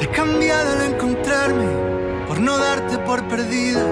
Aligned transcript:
He 0.00 0.06
cambiado 0.08 0.72
al 0.72 0.92
encontrarme 0.92 1.66
por 2.28 2.38
no 2.38 2.58
darte 2.58 2.98
por 2.98 3.26
perdida. 3.28 3.82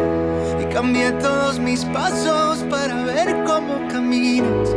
Y 0.60 0.66
cambié 0.66 1.12
todos 1.12 1.58
mis 1.58 1.84
pasos 1.86 2.58
para 2.70 3.04
ver 3.04 3.44
cómo 3.44 3.88
caminas. 3.88 4.68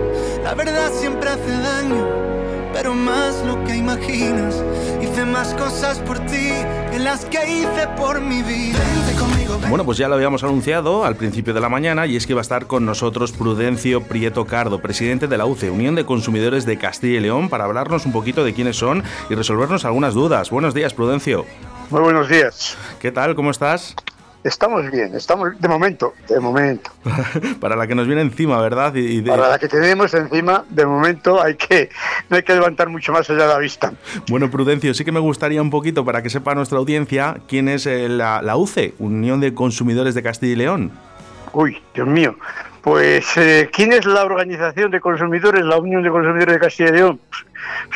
La 0.43 0.53
verdad 0.53 0.91
siempre 0.93 1.29
hace 1.29 1.51
daño 1.51 2.36
pero 2.77 2.93
más 2.93 3.43
lo 3.43 3.63
que 3.63 3.75
imaginas. 3.75 4.63
Hice 5.01 5.25
más 5.25 5.55
cosas 5.55 5.97
por 5.97 6.19
ti 6.19 6.51
que 6.91 6.99
las 6.99 7.25
que 7.25 7.39
hice 7.51 7.87
por 7.97 8.21
mi 8.21 8.43
vida. 8.43 8.77
Bueno, 9.67 9.83
pues 9.83 9.97
ya 9.97 10.07
lo 10.07 10.13
habíamos 10.13 10.43
anunciado 10.43 11.03
al 11.03 11.15
principio 11.15 11.55
de 11.55 11.59
la 11.59 11.69
mañana 11.69 12.05
y 12.05 12.15
es 12.15 12.27
que 12.27 12.35
va 12.35 12.41
a 12.41 12.43
estar 12.43 12.67
con 12.67 12.85
nosotros 12.85 13.31
Prudencio 13.31 14.03
Prieto 14.03 14.45
Cardo, 14.45 14.79
presidente 14.79 15.27
de 15.27 15.39
la 15.39 15.47
UCE, 15.47 15.71
Unión 15.71 15.95
de 15.95 16.05
Consumidores 16.05 16.67
de 16.67 16.77
Castilla 16.77 17.17
y 17.17 17.21
León, 17.21 17.49
para 17.49 17.63
hablarnos 17.63 18.05
un 18.05 18.11
poquito 18.11 18.45
de 18.45 18.53
quiénes 18.53 18.77
son 18.77 19.03
y 19.27 19.33
resolvernos 19.33 19.83
algunas 19.83 20.13
dudas. 20.13 20.51
Buenos 20.51 20.75
días, 20.75 20.93
Prudencio. 20.93 21.45
Muy 21.89 22.01
buenos 22.01 22.29
días. 22.29 22.77
¿Qué 22.99 23.11
tal? 23.11 23.33
¿Cómo 23.33 23.49
estás? 23.49 23.95
Estamos 24.47 24.89
bien, 24.89 25.13
estamos 25.13 25.59
de 25.59 25.67
momento, 25.67 26.13
de 26.29 26.39
momento. 26.39 26.89
Para 27.59 27.75
la 27.75 27.85
que 27.85 27.95
nos 27.95 28.07
viene 28.07 28.21
encima, 28.21 28.61
¿verdad? 28.61 28.95
Y 28.95 29.21
Para 29.21 29.49
la 29.49 29.59
que 29.59 29.67
tenemos 29.67 30.13
encima, 30.13 30.63
de 30.69 30.85
momento 30.85 31.41
hay 31.43 31.55
que, 31.55 31.89
no 32.29 32.37
hay 32.37 32.43
que 32.43 32.53
levantar 32.53 32.87
mucho 32.87 33.11
más 33.11 33.29
allá 33.29 33.41
de 33.41 33.47
la 33.49 33.57
vista. 33.57 33.91
Bueno, 34.29 34.49
Prudencio, 34.49 34.93
sí 34.93 35.03
que 35.03 35.11
me 35.11 35.19
gustaría 35.19 35.61
un 35.61 35.69
poquito 35.69 36.05
para 36.05 36.23
que 36.23 36.29
sepa 36.29 36.55
nuestra 36.55 36.77
audiencia 36.77 37.35
quién 37.49 37.67
es 37.67 37.85
eh, 37.87 38.07
la, 38.07 38.55
UCE, 38.55 38.93
Unión 38.99 39.41
de 39.41 39.53
Consumidores 39.53 40.15
de 40.15 40.23
Castilla 40.23 40.53
y 40.53 40.55
León. 40.55 40.91
Uy, 41.51 41.81
Dios 41.93 42.07
mío. 42.07 42.37
Pues, 42.81 43.35
eh, 43.35 43.69
¿quién 43.73 43.91
es 43.91 44.05
la 44.05 44.23
Organización 44.23 44.91
de 44.91 45.01
Consumidores, 45.01 45.65
la 45.65 45.77
Unión 45.77 46.03
de 46.03 46.09
Consumidores 46.09 46.53
de 46.53 46.59
Castilla 46.59 46.89
y 46.89 46.93
León? 46.93 47.19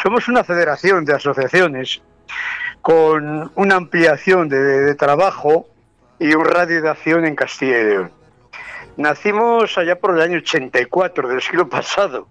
somos 0.04 0.28
una 0.28 0.44
federación 0.44 1.06
de 1.06 1.14
asociaciones 1.14 2.02
con 2.82 3.50
una 3.56 3.76
ampliación 3.76 4.50
de 4.50 4.96
trabajo 4.96 5.68
y 6.22 6.36
un 6.36 6.46
radio 6.46 6.84
de 6.84 6.90
acción 6.90 7.26
en 7.26 7.36
Castilla 7.36 7.80
y 7.80 7.84
León. 7.84 8.12
Nacimos 8.96 9.76
allá 9.76 9.96
por 9.96 10.14
el 10.16 10.22
año 10.22 10.38
84 10.38 11.28
del 11.28 11.42
siglo 11.42 11.68
pasado, 11.68 12.28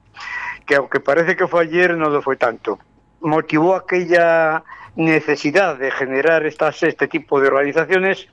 que 0.64 0.76
aunque 0.76 1.00
parece 1.00 1.34
que 1.34 1.48
fue 1.48 1.62
ayer, 1.62 1.96
no 1.96 2.08
lo 2.08 2.22
fue 2.22 2.36
tanto. 2.36 2.78
Motivó 3.20 3.74
aquella 3.74 4.62
necesidad 4.94 5.76
de 5.76 5.90
generar 5.90 6.46
estas, 6.46 6.84
este 6.84 7.08
tipo 7.08 7.40
de 7.40 7.48
organizaciones, 7.48 8.28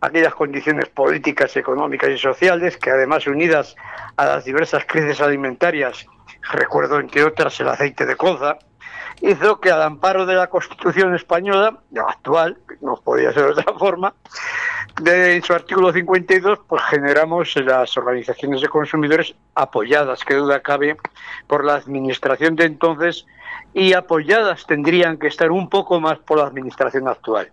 aquellas 0.00 0.36
condiciones 0.36 0.88
políticas, 0.88 1.56
económicas 1.56 2.10
y 2.10 2.18
sociales 2.18 2.76
que 2.76 2.90
además 2.90 3.26
unidas 3.26 3.74
a 4.16 4.24
las 4.24 4.44
diversas 4.44 4.84
crisis 4.84 5.20
alimentarias, 5.20 6.06
recuerdo 6.52 7.00
entre 7.00 7.24
otras 7.24 7.58
el 7.58 7.68
aceite 7.68 8.06
de 8.06 8.14
colza, 8.14 8.56
hizo 9.22 9.60
que 9.60 9.70
al 9.70 9.82
amparo 9.82 10.26
de 10.26 10.34
la 10.34 10.48
Constitución 10.48 11.14
española, 11.14 11.78
actual, 12.06 12.58
no 12.80 12.96
podía 12.96 13.32
ser 13.32 13.44
de 13.44 13.60
otra 13.60 13.72
forma, 13.78 14.14
de 15.00 15.40
su 15.42 15.52
artículo 15.54 15.92
52, 15.92 16.60
pues 16.66 16.82
generamos 16.90 17.54
las 17.56 17.96
organizaciones 17.96 18.60
de 18.60 18.68
consumidores 18.68 19.34
apoyadas, 19.54 20.24
que 20.24 20.34
duda 20.34 20.60
cabe, 20.60 20.96
por 21.46 21.64
la 21.64 21.74
administración 21.76 22.56
de 22.56 22.64
entonces 22.64 23.26
y 23.72 23.94
apoyadas 23.94 24.66
tendrían 24.66 25.18
que 25.18 25.28
estar 25.28 25.50
un 25.50 25.68
poco 25.68 26.00
más 26.00 26.18
por 26.18 26.38
la 26.38 26.46
administración 26.46 27.08
actual. 27.08 27.50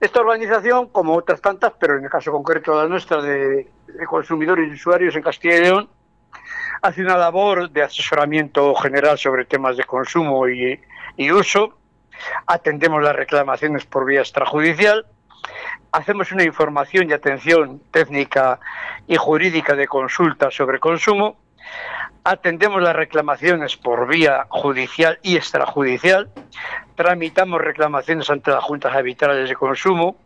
Esta 0.00 0.20
organización, 0.20 0.88
como 0.88 1.14
otras 1.16 1.40
tantas, 1.40 1.72
pero 1.78 1.96
en 1.96 2.04
el 2.04 2.10
caso 2.10 2.32
concreto 2.32 2.74
la 2.74 2.88
nuestra 2.88 3.20
de, 3.22 3.68
consumidores 4.06 4.68
y 4.70 4.74
usuarios 4.74 5.14
en 5.16 5.22
Castilla 5.22 5.56
y 5.56 5.60
León, 5.60 5.88
hace 6.82 7.02
una 7.02 7.16
labor 7.16 7.70
de 7.70 7.84
asesoramiento 7.84 8.74
general 8.74 9.16
sobre 9.16 9.44
temas 9.44 9.76
de 9.76 9.84
consumo 9.84 10.48
y, 10.48 10.80
uso, 11.30 11.78
atendemos 12.46 13.02
las 13.02 13.14
reclamaciones 13.14 13.86
por 13.86 14.04
vía 14.04 14.20
extrajudicial, 14.20 15.06
hacemos 15.92 16.32
una 16.32 16.42
información 16.42 17.08
y 17.08 17.12
atención 17.12 17.80
técnica 17.92 18.58
y 19.06 19.16
jurídica 19.16 19.76
de 19.76 19.86
consulta 19.86 20.50
sobre 20.50 20.80
consumo, 20.80 21.36
atendemos 22.24 22.82
las 22.82 22.96
reclamaciones 22.96 23.76
por 23.76 24.08
vía 24.08 24.46
judicial 24.48 25.20
y 25.22 25.36
extrajudicial, 25.36 26.30
tramitamos 26.96 27.60
reclamaciones 27.60 28.28
ante 28.28 28.50
las 28.50 28.64
juntas 28.64 28.92
arbitrales 28.92 29.48
de 29.48 29.54
consumo, 29.54 30.16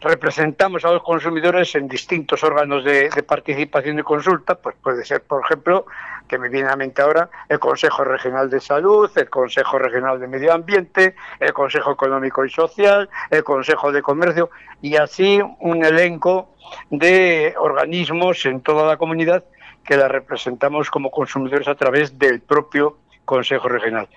representamos 0.00 0.84
a 0.84 0.92
los 0.92 1.02
consumidores 1.02 1.74
en 1.74 1.88
distintos 1.88 2.42
órganos 2.42 2.84
de, 2.84 3.10
participación 3.26 3.98
y 3.98 4.02
consulta, 4.02 4.54
pues 4.56 4.76
puede 4.82 5.04
ser, 5.04 5.22
por 5.22 5.44
ejemplo, 5.44 5.86
que 6.28 6.38
me 6.38 6.48
viene 6.48 6.68
a 6.68 6.76
mente 6.76 7.02
ahora, 7.02 7.28
el 7.48 7.58
Consejo 7.58 8.04
Regional 8.04 8.50
de 8.50 8.60
Salud, 8.60 9.10
el 9.16 9.28
Consejo 9.30 9.78
Regional 9.78 10.18
de 10.20 10.26
Medio 10.26 10.52
Ambiente, 10.52 11.14
el 11.40 11.52
Consejo 11.52 11.92
Económico 11.92 12.44
y 12.44 12.50
Social, 12.50 13.08
el 13.30 13.44
Consejo 13.44 13.92
de 13.92 14.02
Comercio, 14.02 14.50
y 14.80 14.96
así 14.96 15.40
un 15.60 15.84
elenco 15.84 16.50
de 16.90 17.54
organismos 17.58 18.44
en 18.46 18.60
toda 18.60 18.86
la 18.86 18.96
comunidad 18.96 19.44
que 19.84 19.96
la 19.96 20.08
representamos 20.08 20.90
como 20.90 21.10
consumidores 21.10 21.68
a 21.68 21.74
través 21.74 22.18
del 22.18 22.40
propio 22.40 22.98
Consejo 23.24 23.68
Regional. 23.68 24.08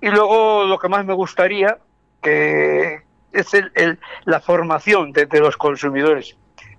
Y 0.00 0.08
luego 0.08 0.64
lo 0.64 0.78
que 0.78 0.88
más 0.88 1.04
me 1.04 1.14
gustaría 1.14 1.78
que, 2.22 3.02
es 3.34 3.52
el, 3.54 3.98
la 4.24 4.40
formación 4.40 5.12
de, 5.12 5.26
los 5.40 5.56
consumidores. 5.56 6.36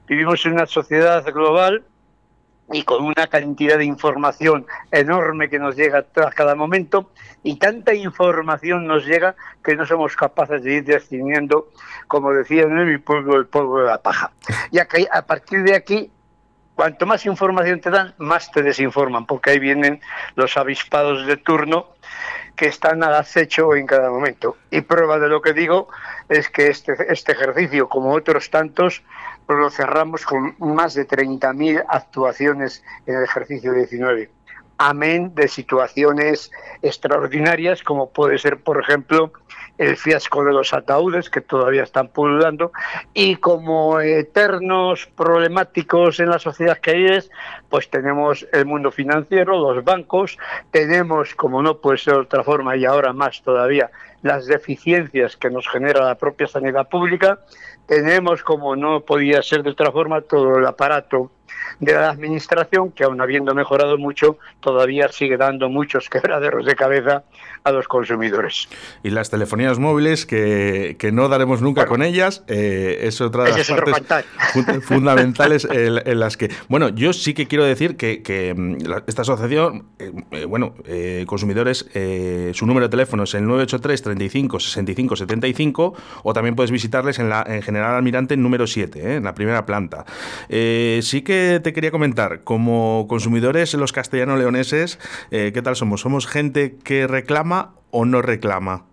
Vivimos 0.07 0.45
en 0.45 0.53
una 0.53 0.65
sociedad 0.65 1.23
global 1.25 1.83
y 2.71 2.83
con 2.83 3.03
una 3.03 3.27
cantidad 3.27 3.77
de 3.77 3.85
información 3.85 4.65
enorme 4.91 5.49
que 5.49 5.59
nos 5.59 5.75
llega 5.75 5.99
a 6.15 6.31
cada 6.31 6.55
momento 6.55 7.11
y 7.43 7.57
tanta 7.57 7.93
información 7.93 8.87
nos 8.87 9.05
llega 9.05 9.35
que 9.63 9.75
no 9.75 9.85
somos 9.85 10.15
capaces 10.15 10.63
de 10.63 10.75
ir 10.75 10.85
distinguiendo, 10.85 11.69
como 12.07 12.31
decía 12.31 12.63
en 12.63 12.87
mi 12.87 12.97
pueblo, 12.97 13.37
el 13.37 13.45
polvo 13.45 13.81
de 13.81 13.85
la 13.85 14.01
paja. 14.01 14.31
Y 14.71 14.79
a 14.79 15.21
partir 15.27 15.63
de 15.63 15.75
aquí, 15.75 16.11
cuanto 16.75 17.05
más 17.05 17.25
información 17.25 17.79
te 17.79 17.89
dan, 17.89 18.13
más 18.17 18.51
te 18.51 18.61
desinforman, 18.61 19.25
porque 19.25 19.51
ahí 19.51 19.59
vienen 19.59 20.01
los 20.35 20.57
avispados 20.57 21.25
de 21.25 21.37
turno 21.37 21.87
que 22.55 22.67
están 22.67 23.03
al 23.03 23.15
acecho 23.15 23.75
en 23.75 23.87
cada 23.87 24.09
momento. 24.09 24.57
Y 24.71 24.81
prueba 24.81 25.19
de 25.19 25.27
lo 25.27 25.41
que 25.41 25.53
digo 25.53 25.87
es 26.29 26.49
que 26.49 26.67
este, 26.67 26.95
este 27.11 27.31
ejercicio, 27.31 27.89
como 27.89 28.13
otros 28.13 28.49
tantos, 28.49 29.03
lo 29.47 29.69
cerramos 29.69 30.25
con 30.25 30.55
más 30.59 30.93
de 30.93 31.07
30.000 31.07 31.85
actuaciones 31.87 32.83
en 33.05 33.15
el 33.15 33.23
ejercicio 33.23 33.73
19 33.73 34.29
amén 34.77 35.33
de 35.35 35.47
situaciones 35.47 36.51
extraordinarias, 36.81 37.83
como 37.83 38.09
puede 38.09 38.37
ser, 38.37 38.61
por 38.61 38.79
ejemplo, 38.81 39.31
el 39.77 39.97
fiasco 39.97 40.43
de 40.43 40.53
los 40.53 40.73
ataúdes, 40.73 41.29
que 41.29 41.41
todavía 41.41 41.83
están 41.83 42.07
pululando, 42.07 42.71
y 43.13 43.35
como 43.35 43.99
eternos 43.99 45.07
problemáticos 45.15 46.19
en 46.19 46.29
la 46.29 46.39
sociedad 46.39 46.77
que 46.77 47.17
es, 47.17 47.29
pues 47.69 47.89
tenemos 47.89 48.47
el 48.53 48.65
mundo 48.65 48.91
financiero, 48.91 49.59
los 49.59 49.83
bancos, 49.83 50.37
tenemos, 50.71 51.35
como 51.35 51.61
no 51.61 51.77
puede 51.77 51.97
ser 51.97 52.13
de 52.13 52.19
otra 52.21 52.43
forma, 52.43 52.75
y 52.75 52.85
ahora 52.85 53.13
más 53.13 53.41
todavía, 53.41 53.91
las 54.25 54.47
deficiencias 54.47 55.37
que 55.37 55.51
nos 55.51 55.67
genera 55.67 56.03
la 56.03 56.15
propia 56.15 56.47
sanidad 56.47 56.89
pública, 56.89 57.37
tenemos, 57.85 58.41
como 58.41 58.75
no 58.75 59.01
podía 59.01 59.43
ser 59.43 59.61
de 59.61 59.69
otra 59.69 59.91
forma, 59.91 60.21
todo 60.21 60.57
el 60.57 60.65
aparato 60.65 61.29
de 61.79 61.93
la 61.93 62.09
administración 62.09 62.91
que, 62.91 63.03
aun 63.03 63.21
habiendo 63.21 63.53
mejorado 63.53 63.97
mucho, 63.97 64.37
todavía 64.61 65.09
sigue 65.09 65.37
dando 65.37 65.69
muchos 65.69 66.09
quebraderos 66.09 66.65
de 66.65 66.75
cabeza 66.75 67.23
a 67.63 67.71
los 67.71 67.87
consumidores. 67.87 68.69
Y 69.03 69.09
las 69.09 69.29
telefonías 69.31 69.79
móviles, 69.79 70.25
que, 70.25 70.95
que 70.99 71.11
no 71.11 71.27
daremos 71.29 71.61
nunca 71.61 71.87
con 71.87 72.03
ellas, 72.03 72.43
eh, 72.47 72.99
es 73.01 73.21
otra 73.21 73.45
de 73.45 73.51
las 73.57 73.67
partes 73.67 74.25
fundamentales 74.83 75.67
en, 75.69 76.19
las 76.19 76.37
que... 76.37 76.51
Bueno, 76.69 76.89
yo 76.89 77.11
sí 77.11 77.33
que 77.33 77.47
quiero 77.47 77.65
decir 77.65 77.97
que, 77.97 78.21
que 78.21 78.53
mm, 78.53 78.77
esta 79.07 79.23
asociación, 79.23 79.87
eh, 79.97 80.11
eh, 80.31 80.45
bueno, 80.45 80.75
consumidores, 81.25 81.89
su 82.53 82.65
número 82.65 82.85
de 82.85 82.89
teléfono 82.89 83.23
es 83.23 83.33
el 83.33 83.45
983 83.45 84.01
35 84.15 84.59
65 84.59 85.15
75 85.15 85.93
o 86.23 86.33
también 86.33 86.55
puedes 86.55 86.71
visitarles 86.71 87.19
en, 87.19 87.29
la, 87.29 87.43
en 87.47 87.61
General 87.61 87.95
Almirante 87.95 88.37
número 88.37 88.67
7, 88.67 89.15
en 89.17 89.23
la 89.23 89.35
primera 89.35 89.65
planta. 89.65 90.05
sí 90.49 91.21
que 91.23 91.59
te 91.63 91.73
quería 91.73 91.91
comentar, 91.91 92.43
como 92.43 93.05
consumidores 93.07 93.73
los 93.73 93.91
castellano-leoneses, 93.91 94.99
¿qué 95.29 95.61
tal 95.63 95.75
somos? 95.75 96.01
¿Somos 96.01 96.27
gente 96.27 96.77
que 96.83 97.07
reclama 97.07 97.73
o 97.91 98.05
no 98.05 98.21
reclama? 98.21 98.85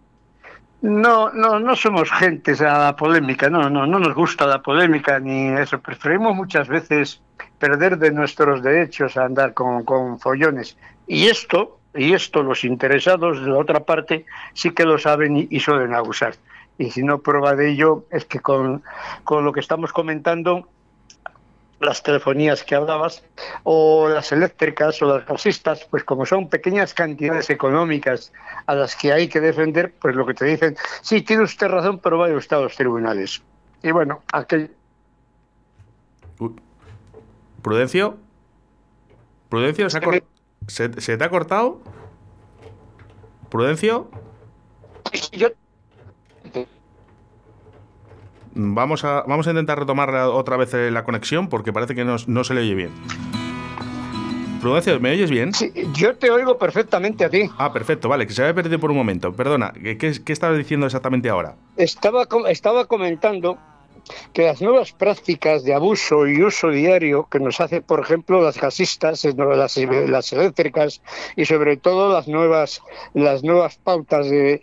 No, 0.83 1.31
no, 1.31 1.61
no 1.61 1.77
somos 1.77 2.11
gentes 2.11 2.61
a 2.61 2.77
la 2.77 2.97
polémica, 2.97 3.49
no, 3.49 3.71
no, 3.71 3.87
no 3.87 4.01
nos 4.01 4.17
gusta 4.17 4.47
la 4.47 4.61
polémica 4.61 5.21
ni 5.21 5.47
eso. 5.51 5.81
Preferimos 5.81 6.35
muchas 6.35 6.67
veces 6.67 7.23
perder 7.61 7.99
de 7.99 8.11
nuestros 8.11 8.65
derechos 8.65 9.17
a 9.17 9.25
andar 9.25 9.55
con, 9.55 9.85
con 9.85 10.19
follones. 10.19 10.77
Y 11.07 11.29
esto, 11.29 11.79
y 11.95 12.13
esto 12.15 12.43
los 12.43 12.65
interesados 12.65 13.41
de 13.43 13.51
la 13.51 13.59
otra 13.59 13.81
parte 13.81 14.25
sí 14.55 14.71
que 14.71 14.85
lo 14.85 14.99
saben 14.99 15.49
y, 15.51 15.61
suelen 15.61 15.95
abusar. 15.95 16.35
Y 16.79 16.91
si 16.91 17.03
no 17.03 17.19
prueba 17.19 17.55
de 17.55 17.71
ello 17.71 18.05
es 18.11 18.25
que 18.25 18.41
con, 18.41 18.83
con 19.25 19.45
lo 19.45 19.53
que 19.53 19.61
estamos 19.61 19.93
comentando 19.93 20.69
las 21.83 22.03
telefonías 22.03 22.63
que 22.63 22.75
hablabas, 22.75 23.25
o 23.65 24.09
las 24.09 24.33
eléctricas 24.33 25.03
o 25.03 25.07
las 25.07 25.27
gasistas, 25.27 25.85
pues 25.91 26.05
como 26.05 26.25
son 26.25 26.49
pequeñas 26.49 26.95
cantidades 26.95 27.51
económicas 27.51 28.33
a 28.67 28.75
las 28.75 28.95
que 28.95 29.13
hay 29.13 29.29
que 29.29 29.41
defender, 29.41 29.93
pues 30.01 30.15
lo 30.15 30.25
que 30.25 30.35
te 30.35 30.45
dicen, 30.45 30.77
sí, 31.03 31.23
tiene 31.23 31.43
usted 31.43 31.67
razón, 31.67 31.99
pero 31.99 32.19
vaya 32.19 32.37
usted 32.37 32.57
a 32.57 32.61
los 32.61 32.77
tribunales. 32.77 33.43
Y 33.83 33.91
bueno, 33.91 34.23
aquel... 34.33 34.71
Prudencio. 37.63 38.17
Prudencio, 39.49 39.91
¿se, 39.91 40.01
¿se, 40.67 40.89
te 40.89 41.25
ha 41.25 41.31
cortado? 41.31 41.81
Prudencio. 43.51 44.11
Yo 45.33 45.49
Vamos 48.55 49.05
a, 49.05 49.23
vamos 49.23 49.47
a 49.47 49.51
intentar 49.51 49.79
retomar 49.79 50.15
otra 50.15 50.57
vez 50.57 50.75
eh, 50.75 50.91
la 50.91 51.05
conexión 51.05 51.49
porque 51.49 51.73
parece 51.73 51.95
que 51.95 52.05
no, 52.05 52.19
se 52.19 52.55
le 52.55 52.61
oye 52.61 52.75
bien. 52.75 52.91
Prudencio, 54.61 55.01
¿me 55.01 55.11
oyes 55.11 55.31
bien? 55.31 55.53
Sí, 55.55 55.73
yo 55.95 56.17
te 56.17 56.31
oigo 56.31 56.57
perfectamente 56.57 57.25
a 57.25 57.31
ti. 57.31 57.51
Ah, 57.59 57.73
perfecto, 57.73 58.09
vale, 58.09 58.27
que 58.27 58.33
se 58.33 58.43
había 58.43 58.55
perdido 58.55 58.79
por 58.79 58.91
un 58.91 58.97
momento. 58.97 59.33
Perdona, 59.33 59.73
¿qué, 59.73 59.97
qué 59.97 60.33
estabas 60.33 60.59
diciendo 60.59 60.87
exactamente 60.87 61.29
ahora? 61.29 61.57
Estaba, 61.77 62.29
estaba 62.49 62.85
comentando 62.85 63.59
que 64.33 64.43
las 64.45 64.61
nuevas 64.61 64.93
prácticas 64.93 65.65
de 65.65 65.75
abuso 65.75 66.27
y 66.27 66.43
uso 66.43 66.69
diario 66.69 67.29
que 67.31 67.39
nos 67.39 67.61
hace, 67.61 67.81
por 67.83 68.01
ejemplo, 68.01 68.43
las 68.43 68.61
gasistas, 68.61 69.25
las, 69.25 70.33
eléctricas 70.33 71.03
y 71.37 71.45
sobre 71.45 71.77
todo 71.77 72.13
las 72.13 72.29
nuevas, 72.29 72.83
las 73.15 73.43
nuevas 73.43 73.77
pautas 73.77 74.29
de, 74.29 74.63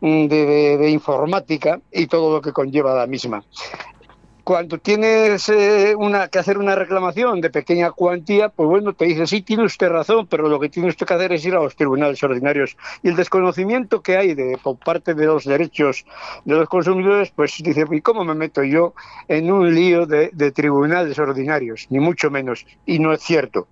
de 0.00 0.90
informática 0.90 1.80
y 1.92 2.06
todo 2.06 2.32
lo 2.32 2.40
que 2.40 2.52
conlleva 2.52 2.94
la 2.94 3.06
misma 3.06 3.44
cuando 4.44 4.78
tienes 4.78 5.48
eh, 5.48 5.94
una, 5.96 6.28
que 6.28 6.38
hacer 6.38 6.58
una 6.58 6.74
reclamación 6.74 7.40
de 7.40 7.48
pequeña 7.48 7.90
cuantía, 7.90 8.50
pues 8.50 8.68
bueno, 8.68 8.92
te 8.92 9.06
dice, 9.06 9.26
sí, 9.26 9.40
tiene 9.40 9.64
usted 9.64 9.88
razón, 9.88 10.26
pero 10.26 10.48
lo 10.48 10.60
que 10.60 10.68
tiene 10.68 10.90
usted 10.90 11.06
que 11.06 11.14
hacer 11.14 11.32
es 11.32 11.44
ir 11.46 11.54
a 11.54 11.62
los 11.62 11.74
tribunales 11.74 12.22
ordinarios. 12.22 12.76
Y 13.02 13.08
el 13.08 13.16
desconocimiento 13.16 14.02
que 14.02 14.18
hay 14.18 14.34
de, 14.34 14.58
por 14.62 14.76
parte 14.76 15.14
de 15.14 15.24
los 15.24 15.44
derechos 15.44 16.04
de 16.44 16.54
los 16.54 16.68
consumidores, 16.68 17.32
pues 17.34 17.56
dice, 17.62 17.86
¿y 17.90 18.00
cómo 18.02 18.24
me 18.24 18.34
meto 18.34 18.62
yo 18.62 18.94
en 19.28 19.50
un 19.50 19.74
lío 19.74 20.04
de, 20.04 20.30
de 20.34 20.52
tribunales 20.52 21.18
ordinarios? 21.18 21.86
Ni 21.88 21.98
mucho 21.98 22.30
menos. 22.30 22.66
Y 22.84 22.98
no 22.98 23.12
es 23.12 23.22
cierto. 23.22 23.66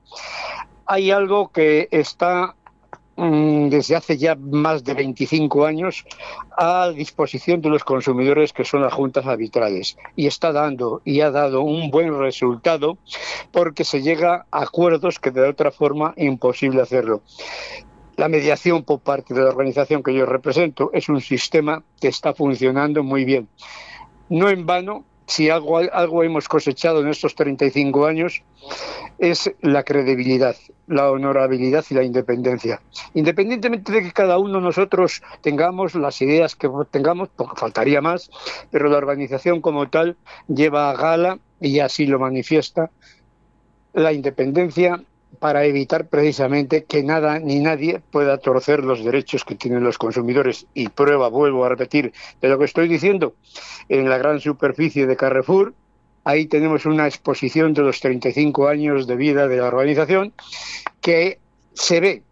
Hay 0.87 1.11
algo 1.11 1.53
que 1.53 1.89
está 1.91 2.55
desde 3.17 3.95
hace 3.95 4.17
ya 4.17 4.35
más 4.35 4.85
de 4.85 4.95
25 4.95 5.67
años 5.67 6.05
a 6.57 6.91
disposición 6.91 7.61
de 7.61 7.69
los 7.69 7.85
consumidores 7.85 8.53
que 8.53 8.65
son 8.65 8.83
las 8.83 8.93
juntas 8.93 9.27
arbitrales 9.27 9.97
y 10.17 10.27
está 10.27 10.53
dando 10.53 11.03
y 11.05 11.21
ha 11.21 11.31
dado 11.31 11.61
un 11.63 11.91
buen 11.91 12.19
resultado 12.19 12.97
porque 13.51 13.85
se 13.85 14.03
llega 14.03 14.47
a 14.51 14.63
acuerdos 14.63 15.19
que 15.19 15.31
de 15.31 15.47
otra 15.47 15.71
forma 15.71 16.15
imposible 16.17 16.81
hacerlo. 16.81 17.23
La 18.17 18.29
mediación 18.29 18.83
por 18.83 19.01
parte 19.01 19.35
de 19.35 19.43
la 19.43 19.49
organización 19.49 20.03
que 20.03 20.15
yo 20.15 20.27
represento 20.27 20.91
es 20.93 21.09
un 21.09 21.21
sistema 21.21 21.83
que 22.01 22.09
está 22.09 22.35
funcionando 22.35 23.03
muy 23.03 23.25
bien. 23.25 23.49
No 24.29 24.49
en 24.49 24.65
vano 24.65 25.05
si 25.33 25.49
algo, 25.49 26.23
hemos 26.23 26.47
cosechado 26.47 27.01
en 27.01 27.09
estos 27.09 27.35
35 27.35 28.05
años, 28.05 28.43
es 29.19 29.51
la 29.63 29.83
credibilidad, 29.83 30.55
la 30.87 31.11
honorabilidad 31.11 31.87
y 31.89 31.95
la 31.95 32.03
independencia. 32.03 32.83
Independientemente 33.15 33.93
de 33.93 34.03
que 34.03 34.13
cada 34.13 34.37
uno 34.37 34.59
de 34.59 34.65
nosotros 34.65 35.23
tengamos 35.41 35.95
las 35.95 36.21
ideas 36.21 36.55
que 36.55 36.69
tengamos, 36.91 37.31
porque 37.35 37.59
faltaría 37.59 38.03
más, 38.03 38.31
pero 38.71 38.91
la 38.91 38.99
organización 38.99 39.63
como 39.63 39.89
tal 39.89 40.17
lleva 40.49 40.91
a 40.91 40.97
gala, 40.97 41.39
y 41.61 41.79
así 41.79 42.05
lo 42.05 42.19
manifiesta, 42.19 42.91
la 43.95 44.13
independencia 44.13 45.03
para 45.39 45.65
evitar 45.65 46.09
precisamente 46.09 46.85
que 46.85 47.03
nada 47.03 47.39
ni 47.39 47.59
nadie 47.59 48.01
pueda 48.11 48.39
torcer 48.39 48.85
los 48.85 49.05
derechos 49.05 49.45
que 49.45 49.55
tienen 49.55 49.83
los 49.85 49.99
consumidores. 49.99 50.67
Y 50.75 50.89
prueba, 50.89 51.29
vuelvo 51.29 51.65
a 51.65 51.69
repetir, 51.69 52.13
de 52.41 52.49
lo 52.49 52.59
que 52.59 52.65
estoy 52.65 52.89
diciendo, 52.89 53.35
en 53.89 54.09
la 54.09 54.19
gran 54.19 54.41
superficie 54.41 55.07
de 55.07 55.17
Carrefour, 55.17 55.75
ahí 56.25 56.47
tenemos 56.47 56.87
una 56.87 57.07
exposición 57.07 57.75
de 57.75 57.83
los 57.83 58.01
35 58.01 58.69
años 58.69 59.07
de 59.07 59.17
vida 59.17 59.49
de 59.49 59.57
la 59.57 59.67
organización 59.67 60.33
que 61.01 61.39
se 61.75 62.01
ve 62.01 62.23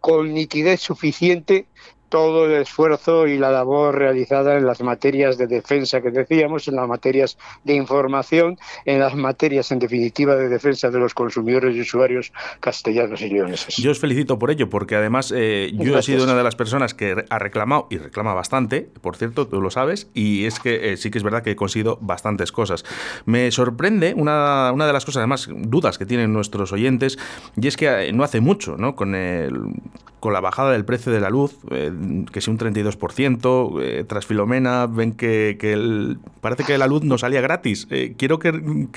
con 0.00 0.34
nitidez 0.34 0.80
suficiente 0.80 1.66
todo 2.12 2.44
el 2.44 2.60
esfuerzo 2.60 3.26
y 3.26 3.38
la 3.38 3.50
labor 3.50 3.96
realizada 3.96 4.58
en 4.58 4.66
las 4.66 4.82
materias 4.82 5.38
de 5.38 5.46
defensa 5.46 6.02
que 6.02 6.10
decíamos, 6.10 6.68
en 6.68 6.76
las 6.76 6.86
materias 6.86 7.38
de 7.64 7.74
información, 7.74 8.58
en 8.84 9.00
las 9.00 9.14
materias, 9.14 9.72
en 9.72 9.78
definitiva, 9.78 10.36
de 10.36 10.50
defensa 10.50 10.90
de 10.90 10.98
los 10.98 11.14
consumidores 11.14 11.74
y 11.74 11.80
usuarios 11.80 12.30
castellanos 12.60 13.22
y 13.22 13.30
leoneses. 13.30 13.76
Yo 13.78 13.90
os 13.90 13.98
felicito 13.98 14.38
por 14.38 14.50
ello, 14.50 14.68
porque 14.68 14.94
además 14.94 15.32
eh, 15.34 15.72
yo 15.72 15.96
he 15.96 16.02
sido 16.02 16.24
una 16.24 16.34
de 16.34 16.42
las 16.42 16.54
personas 16.54 16.92
que 16.92 17.24
ha 17.30 17.38
reclamado, 17.38 17.86
y 17.88 17.96
reclama 17.96 18.34
bastante, 18.34 18.82
por 19.00 19.16
cierto, 19.16 19.48
tú 19.48 19.62
lo 19.62 19.70
sabes, 19.70 20.10
y 20.12 20.44
es 20.44 20.60
que 20.60 20.92
eh, 20.92 20.98
sí 20.98 21.10
que 21.10 21.16
es 21.16 21.24
verdad 21.24 21.42
que 21.42 21.52
he 21.52 21.56
conseguido 21.56 21.96
bastantes 22.02 22.52
cosas. 22.52 22.84
Me 23.24 23.50
sorprende 23.50 24.12
una, 24.14 24.70
una 24.74 24.86
de 24.86 24.92
las 24.92 25.06
cosas, 25.06 25.20
además, 25.20 25.48
dudas 25.50 25.96
que 25.96 26.04
tienen 26.04 26.34
nuestros 26.34 26.72
oyentes, 26.74 27.18
y 27.56 27.68
es 27.68 27.78
que 27.78 27.86
eh, 27.88 28.12
no 28.12 28.22
hace 28.22 28.42
mucho, 28.42 28.76
¿no? 28.76 28.94
Con, 28.96 29.14
el, 29.14 29.58
con 30.20 30.34
la 30.34 30.40
bajada 30.40 30.72
del 30.72 30.84
precio 30.84 31.10
de 31.10 31.20
la 31.20 31.30
luz, 31.30 31.56
que 32.32 32.40
si 32.40 32.50
un 32.50 32.58
32%, 32.58 33.80
eh, 33.82 34.04
tras 34.06 34.26
Filomena 34.26 34.86
ven 34.86 35.12
que, 35.12 35.56
parece 36.40 36.64
que 36.64 36.78
la 36.78 36.86
luz 36.86 37.02
no 37.02 37.18
salía 37.18 37.40
gratis. 37.40 37.86
Eh, 37.90 38.14
quiero 38.16 38.38
que, 38.38 38.52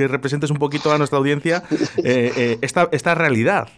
representes 0.08 0.50
un 0.52 0.58
poquito 0.58 0.92
a 0.92 0.98
nuestra 0.98 1.18
audiencia 1.18 1.64
eh, 1.98 2.58
esta, 2.62 2.90
esta 2.92 3.16
realidad. 3.16 3.70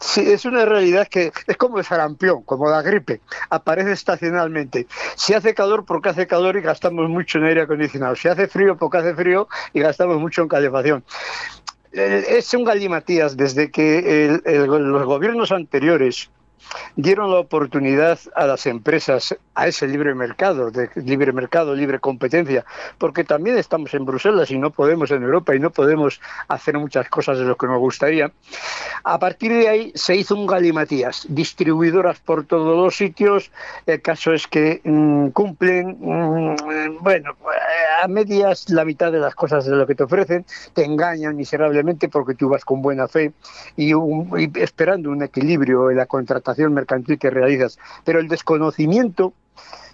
Sí, 0.00 0.22
es 0.22 0.46
una 0.46 0.64
realidad 0.64 1.08
que 1.08 1.30
es 1.46 1.56
como 1.58 1.78
el 1.78 1.84
sarampión, 1.84 2.42
como 2.44 2.70
la 2.70 2.80
gripe, 2.80 3.20
aparece 3.50 3.92
estacionalmente. 3.92 4.86
Si 5.14 5.34
hace 5.34 5.54
calor, 5.54 5.84
porque 5.84 6.08
hace 6.08 6.26
calor 6.26 6.56
y 6.56 6.62
gastamos 6.62 7.10
mucho 7.10 7.36
en 7.38 7.44
aire 7.44 7.60
acondicionado. 7.62 8.16
Si 8.16 8.26
hace 8.26 8.48
frío, 8.48 8.76
porque 8.78 8.96
hace 8.96 9.14
frío 9.14 9.46
y 9.74 9.80
gastamos 9.80 10.18
mucho 10.18 10.40
en 10.40 10.48
calefacción. 10.48 11.04
Es 11.92 12.54
un 12.54 12.64
galimatías 12.64 13.36
desde 13.36 13.70
que 13.70 14.40
los 14.44 15.04
gobiernos 15.04 15.52
anteriores 15.52 16.30
dieron 16.96 17.30
la 17.30 17.38
oportunidad 17.38 18.18
a 18.34 18.46
las 18.46 18.66
empresas 18.66 19.36
a 19.54 19.66
ese 19.66 19.86
libre 19.86 20.14
mercado, 20.14 20.70
de 20.70 20.88
libre 20.96 21.32
mercado, 21.32 21.74
libre 21.74 21.98
competencia, 21.98 22.64
porque 22.98 23.24
también 23.24 23.58
estamos 23.58 23.92
en 23.94 24.04
Bruselas 24.04 24.50
y 24.50 24.58
no 24.58 24.70
podemos 24.70 25.10
en 25.10 25.22
Europa 25.22 25.54
y 25.54 25.60
no 25.60 25.70
podemos 25.70 26.20
hacer 26.48 26.78
muchas 26.78 27.08
cosas 27.08 27.38
de 27.38 27.44
lo 27.44 27.56
que 27.56 27.66
nos 27.66 27.78
gustaría. 27.78 28.30
A 29.04 29.18
partir 29.18 29.52
de 29.52 29.68
ahí 29.68 29.92
se 29.94 30.16
hizo 30.16 30.34
un 30.34 30.46
galimatías, 30.46 31.26
distribuidoras 31.28 32.18
por 32.20 32.44
todos 32.44 32.76
los 32.76 32.96
sitios, 32.96 33.50
el 33.86 34.00
caso 34.02 34.32
es 34.32 34.46
que 34.46 34.80
mm, 34.84 35.28
cumplen, 35.28 35.96
mm, 36.00 36.98
bueno, 37.00 37.36
a 38.02 38.08
medias 38.08 38.70
la 38.70 38.84
mitad 38.84 39.12
de 39.12 39.18
las 39.18 39.34
cosas 39.34 39.64
de 39.64 39.76
lo 39.76 39.86
que 39.86 39.94
te 39.94 40.04
ofrecen, 40.04 40.44
te 40.74 40.84
engañan 40.84 41.36
miserablemente 41.36 42.08
porque 42.08 42.34
tú 42.34 42.48
vas 42.48 42.64
con 42.64 42.82
buena 42.82 43.08
fe 43.08 43.32
y 43.76 43.92
esperando 44.58 45.10
un 45.10 45.22
equilibrio 45.22 45.90
en 45.90 45.96
la 45.96 46.06
contratación 46.06 46.72
mercantil 46.72 47.18
que 47.18 47.30
realizas. 47.30 47.78
Pero 48.04 48.20
el 48.20 48.28
desconocimiento, 48.28 49.32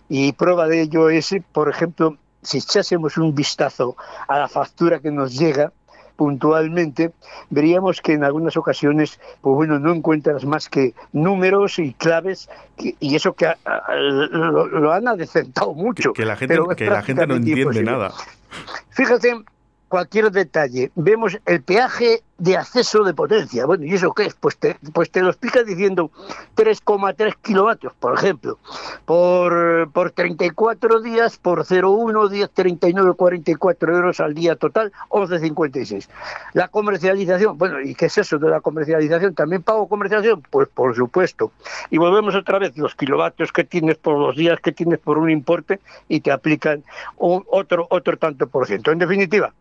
y 0.09 0.33
prueba 0.33 0.69
de 0.69 0.83
ello 0.83 1.11
es, 1.11 1.35
por 1.53 1.69
ejemplo, 1.69 2.17
si 2.43 2.59
echásemos 2.59 3.17
un 3.17 3.35
vistazo 3.35 3.97
a 4.29 4.39
la 4.39 4.49
factura 4.49 5.01
que 5.01 5.11
nos 5.11 5.37
llega, 5.37 5.73
puntualmente, 6.17 7.13
veríamos 7.51 8.01
que 8.01 8.15
en 8.15 8.25
algunas 8.25 8.57
ocasiones, 8.57 9.21
pues 9.41 9.55
bueno, 9.55 9.79
no 9.79 9.93
encuentras 9.93 10.45
más 10.45 10.69
que 10.69 10.95
números 11.13 11.79
y 11.79 11.93
claves, 11.95 12.49
y 12.79 13.15
eso 13.15 13.35
que 13.35 13.53
lo, 13.91 14.93
han 14.93 15.09
adecentado 15.09 15.75
mucho. 15.75 16.13
Que, 16.13 16.25
la 16.25 16.37
gente, 16.37 16.59
que 16.77 16.87
la 16.87 17.03
gente 17.03 17.27
no 17.27 17.37
entiende 17.37 17.83
nada. 17.83 18.13
Fíjate, 18.91 19.35
cualquier 19.89 20.31
detalle. 20.31 20.91
Vemos 20.95 21.39
el 21.47 21.63
peaje 21.63 22.23
de 22.39 22.57
acceso 22.57 23.03
de 23.03 23.15
potencia. 23.15 23.65
Bueno, 23.67 23.85
¿y 23.85 23.95
eso 23.95 24.13
qué 24.13 24.27
es? 24.27 24.35
Pues 24.35 24.57
te, 24.59 24.77
pues 24.93 25.11
te 25.11 25.23
lo 25.23 25.31
explica 25.31 25.63
diciendo 25.63 26.11
3,3 26.57 27.35
kilovatios, 27.41 27.95
por 27.95 28.15
ejemplo, 28.15 28.59
por, 29.05 29.91
por 29.93 30.11
34 30.11 31.01
días, 31.01 31.39
por 31.39 31.65
0,1, 31.65 32.29
10, 32.29 32.51
39, 32.51 33.15
44 33.15 33.97
euros 33.97 34.21
al 34.21 34.35
día 34.35 34.57
total, 34.57 34.93
11,56. 35.09 36.09
La 36.53 36.69
comercialización, 36.69 37.57
bueno, 37.57 37.81
¿y 37.81 37.95
qué 37.95 38.07
es 38.07 38.19
eso 38.19 38.39
de 38.39 38.51
la 38.51 38.61
comercialización? 38.61 39.35
¿También 39.35 39.63
pago 39.63 39.89
comercialización? 39.89 40.43
Pues 40.51 40.69
por 40.69 40.95
supuesto. 40.95 41.53
Y 41.91 41.99
volvemos 41.99 42.35
otra 42.35 42.59
vez, 42.59 42.77
los 42.77 42.95
kilovatios 42.95 43.53
que 43.53 43.65
tienes 43.65 43.97
por 43.97 44.19
los 44.19 44.37
días 44.37 44.61
que 44.61 44.73
tienes 44.73 44.99
por 44.99 45.19
un 45.19 45.31
importe 45.31 45.81
y 46.09 46.21
te 46.21 46.33
aplican 46.33 46.85
otro, 47.17 47.87
otro 47.91 48.19
tanto 48.19 48.47
por 48.47 48.67
ciento. 48.67 48.93
En 48.93 48.99
definitiva, 48.99 49.55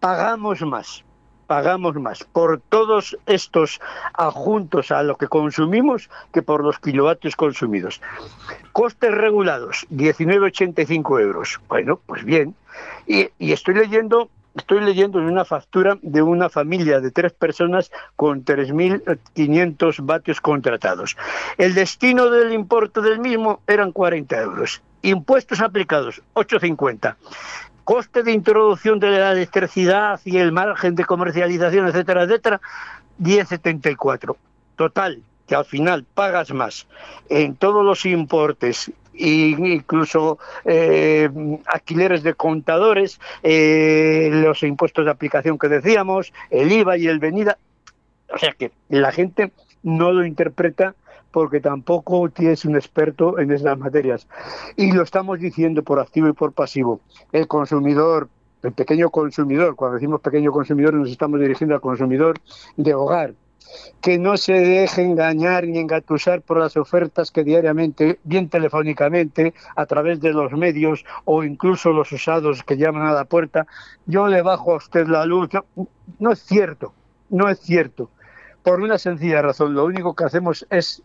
pagamos 0.00 0.60
más 0.62 1.04
pagamos 1.52 1.94
más 1.96 2.24
por 2.24 2.62
todos 2.66 3.14
estos 3.26 3.78
adjuntos 4.14 4.90
a 4.90 5.02
lo 5.02 5.18
que 5.18 5.28
consumimos 5.28 6.08
que 6.32 6.40
por 6.40 6.64
los 6.64 6.78
kilovatios 6.78 7.36
consumidos. 7.36 8.00
Costes 8.72 9.10
regulados, 9.10 9.86
19,85 9.90 11.20
euros. 11.20 11.60
Bueno, 11.68 12.00
pues 12.06 12.24
bien. 12.24 12.54
Y, 13.06 13.28
estoy 13.38 13.74
leyendo 13.74 14.30
estoy 14.54 14.80
leyendo 14.80 15.18
en 15.18 15.26
una 15.26 15.44
factura 15.44 15.98
de 16.00 16.22
una 16.22 16.48
familia 16.48 17.00
de 17.00 17.10
tres 17.10 17.34
personas 17.34 17.92
con 18.16 18.46
3.500 18.46 20.06
vatios 20.06 20.40
contratados. 20.40 21.18
El 21.58 21.74
destino 21.74 22.30
del 22.30 22.54
importe 22.54 23.02
del 23.02 23.18
mismo 23.18 23.60
eran 23.66 23.92
40 23.92 24.40
euros. 24.40 24.80
Impuestos 25.02 25.60
aplicados, 25.60 26.22
8,50. 26.32 27.16
Coste 27.84 28.22
de 28.22 28.32
introducción 28.32 28.98
de 29.00 29.10
la 29.10 29.32
electricidad 29.32 30.20
y 30.24 30.38
el 30.38 30.52
margen 30.52 30.94
de 30.94 31.04
comercialización, 31.04 31.88
etcétera, 31.88 32.22
etcétera, 32.22 32.60
10,74. 33.20 34.36
Total, 34.76 35.22
que 35.46 35.54
al 35.54 35.64
final 35.64 36.04
pagas 36.14 36.52
más 36.52 36.86
en 37.28 37.56
todos 37.56 37.84
los 37.84 38.06
importes 38.06 38.92
incluso 39.14 40.38
eh, 40.64 41.28
alquileres 41.66 42.22
de 42.22 42.34
contadores, 42.34 43.20
eh, 43.42 44.30
los 44.32 44.62
impuestos 44.62 45.04
de 45.04 45.10
aplicación 45.10 45.58
que 45.58 45.68
decíamos, 45.68 46.32
el 46.50 46.72
IVA 46.72 46.96
y 46.96 47.06
el 47.06 47.18
venida. 47.18 47.58
O 48.32 48.38
sea 48.38 48.52
que 48.52 48.72
la 48.88 49.12
gente 49.12 49.52
no 49.82 50.12
lo 50.12 50.24
interpreta 50.24 50.94
porque 51.32 51.60
tampoco 51.60 52.28
tienes 52.28 52.64
un 52.64 52.76
experto 52.76 53.38
en 53.38 53.50
esas 53.50 53.78
materias. 53.78 54.28
Y 54.76 54.92
lo 54.92 55.02
estamos 55.02 55.40
diciendo 55.40 55.82
por 55.82 55.98
activo 55.98 56.28
y 56.28 56.32
por 56.32 56.52
pasivo. 56.52 57.00
El 57.32 57.48
consumidor, 57.48 58.28
el 58.62 58.72
pequeño 58.72 59.10
consumidor, 59.10 59.74
cuando 59.74 59.94
decimos 59.96 60.20
pequeño 60.20 60.52
consumidor 60.52 60.94
nos 60.94 61.10
estamos 61.10 61.40
dirigiendo 61.40 61.74
al 61.74 61.80
consumidor 61.80 62.38
de 62.76 62.94
hogar, 62.94 63.34
que 64.00 64.18
no 64.18 64.36
se 64.36 64.52
deje 64.52 65.02
engañar 65.02 65.66
ni 65.66 65.78
engatusar 65.78 66.42
por 66.42 66.58
las 66.58 66.76
ofertas 66.76 67.30
que 67.30 67.44
diariamente, 67.44 68.18
bien 68.24 68.48
telefónicamente, 68.48 69.54
a 69.76 69.86
través 69.86 70.20
de 70.20 70.32
los 70.32 70.52
medios 70.52 71.04
o 71.24 71.44
incluso 71.44 71.92
los 71.92 72.12
usados 72.12 72.62
que 72.62 72.76
llaman 72.76 73.06
a 73.06 73.12
la 73.12 73.24
puerta, 73.24 73.66
yo 74.06 74.28
le 74.28 74.42
bajo 74.42 74.74
a 74.74 74.76
usted 74.76 75.06
la 75.06 75.24
luz. 75.24 75.48
No, 76.18 76.32
es 76.32 76.40
cierto, 76.40 76.92
no 77.30 77.48
es 77.48 77.60
cierto. 77.60 78.10
Por 78.62 78.80
una 78.80 78.98
sencilla 78.98 79.42
razón, 79.42 79.74
lo 79.74 79.84
único 79.84 80.14
que 80.14 80.24
hacemos 80.24 80.66
es 80.70 81.02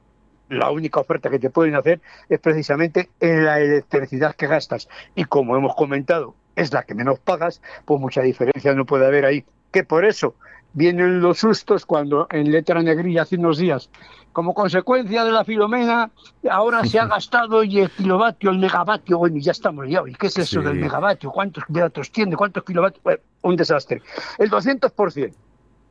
la 0.49 0.71
única 0.71 0.99
oferta 0.99 1.29
que 1.29 1.39
te 1.39 1.49
pueden 1.49 1.75
hacer 1.75 2.01
es 2.29 2.39
precisamente 2.39 3.09
en 3.19 3.45
la 3.45 3.59
electricidad 3.59 4.35
que 4.35 4.47
gastas. 4.47 4.87
Y 5.15 5.25
como 5.25 5.55
hemos 5.55 5.75
comentado, 5.75 6.35
es 6.55 6.73
la 6.73 6.83
que 6.83 6.95
menos 6.95 7.19
pagas, 7.19 7.61
pues 7.85 7.99
mucha 7.99 8.21
diferencia 8.21 8.73
no 8.73 8.85
puede 8.85 9.05
haber 9.05 9.25
ahí. 9.25 9.45
Que 9.71 9.83
por 9.83 10.05
eso 10.05 10.35
vienen 10.73 11.21
los 11.21 11.39
sustos 11.39 11.85
cuando 11.85 12.27
en 12.31 12.51
letra 12.51 12.81
negrilla 12.81 13.23
hace 13.23 13.35
unos 13.35 13.57
días, 13.57 13.89
como 14.31 14.53
consecuencia 14.53 15.23
de 15.23 15.31
la 15.31 15.43
filomena, 15.43 16.11
ahora 16.49 16.85
se 16.85 16.99
ha 16.99 17.05
gastado 17.07 17.63
y 17.63 17.79
el 17.79 17.89
kilovatio, 17.89 18.51
el 18.51 18.59
megavatio, 18.59 19.17
bueno, 19.17 19.37
ya 19.39 19.51
estamos 19.51 19.87
ya, 19.89 20.01
¿y 20.05 20.13
qué 20.13 20.27
es 20.27 20.37
eso 20.37 20.61
del 20.61 20.75
megavatio? 20.75 21.31
¿Cuántos 21.31 21.65
kilovatios 21.65 22.11
tiene? 22.11 22.35
¿Cuántos 22.35 22.63
kilovatios? 22.63 23.03
un 23.41 23.55
desastre. 23.55 24.01
El 24.37 24.51
200%. 24.51 25.33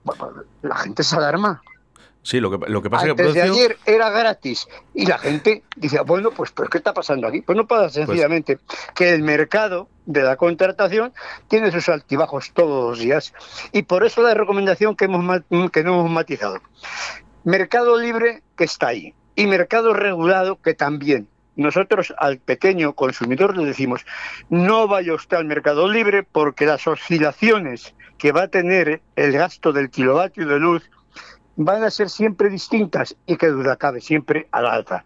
Bueno, 0.05 0.45
la 0.63 0.77
gente 0.77 1.03
se 1.03 1.17
alarma. 1.17 1.61
Sí, 2.27 2.41
lo 2.41 2.51
que, 2.51 2.69
lo 2.69 2.83
que 2.83 2.91
pasa 2.91 3.07
es 3.07 3.15
que 3.15 3.23
de 3.23 3.43
ayer 3.43 3.79
era 3.87 4.11
gratis 4.11 4.67
y 4.95 5.07
la 5.07 5.17
gente 5.17 5.63
dice, 5.77 6.01
bueno, 6.01 6.33
pues, 6.33 6.51
pues 6.51 6.69
¿qué 6.69 6.79
está 6.79 6.93
pasando 6.93 7.29
aquí? 7.29 7.41
Pues 7.41 7.57
no 7.57 7.69
pasa 7.69 7.83
pues 7.83 7.93
sencillamente 7.93 8.59
que 8.97 9.15
el 9.15 9.23
mercado 9.23 9.89
de 10.07 10.25
la 10.25 10.35
contratación 10.35 11.13
tiene 11.47 11.71
sus 11.71 11.89
altibajos 11.89 12.51
todos 12.53 12.91
los 12.91 12.99
días 12.99 13.33
y 13.71 13.83
por 13.83 14.05
eso 14.05 14.23
la 14.23 14.35
recomendación 14.35 14.97
que, 14.97 15.05
hemos, 15.05 15.43
que 15.71 15.85
no 15.85 16.01
hemos 16.01 16.11
matizado. 16.11 16.59
Mercado 17.45 17.97
libre 17.97 18.43
que 18.57 18.65
está 18.65 18.89
ahí 18.89 19.15
y 19.37 19.47
mercado 19.47 19.95
regulado 19.95 20.61
que 20.61 20.75
también. 20.75 21.29
Nosotros 21.55 22.13
al 22.19 22.39
pequeño 22.39 22.95
consumidor 22.95 23.57
le 23.57 23.67
decimos, 23.67 24.05
no 24.51 24.89
vaya 24.89 25.15
usted 25.15 25.37
al 25.37 25.45
mercado 25.45 25.89
libre 25.89 26.25
porque 26.25 26.67
las 26.67 26.89
oscilaciones 26.89 27.95
que 28.19 28.33
va 28.33 28.43
a 28.43 28.49
tener 28.49 29.01
el 29.15 29.31
gasto 29.31 29.73
del 29.73 29.91
kilovatio 29.91 30.49
de 30.49 30.59
luz 30.59 30.91
van 31.57 31.83
a 31.83 31.91
ser 31.91 32.11
siempre 32.11 32.51
distintas 32.51 33.17
y 33.27 33.37
que 33.37 33.49
duda 33.49 33.77
cabe 33.77 34.01
siempre 34.01 34.49
a 34.53 34.63
la 34.63 34.73
alta. 34.73 35.05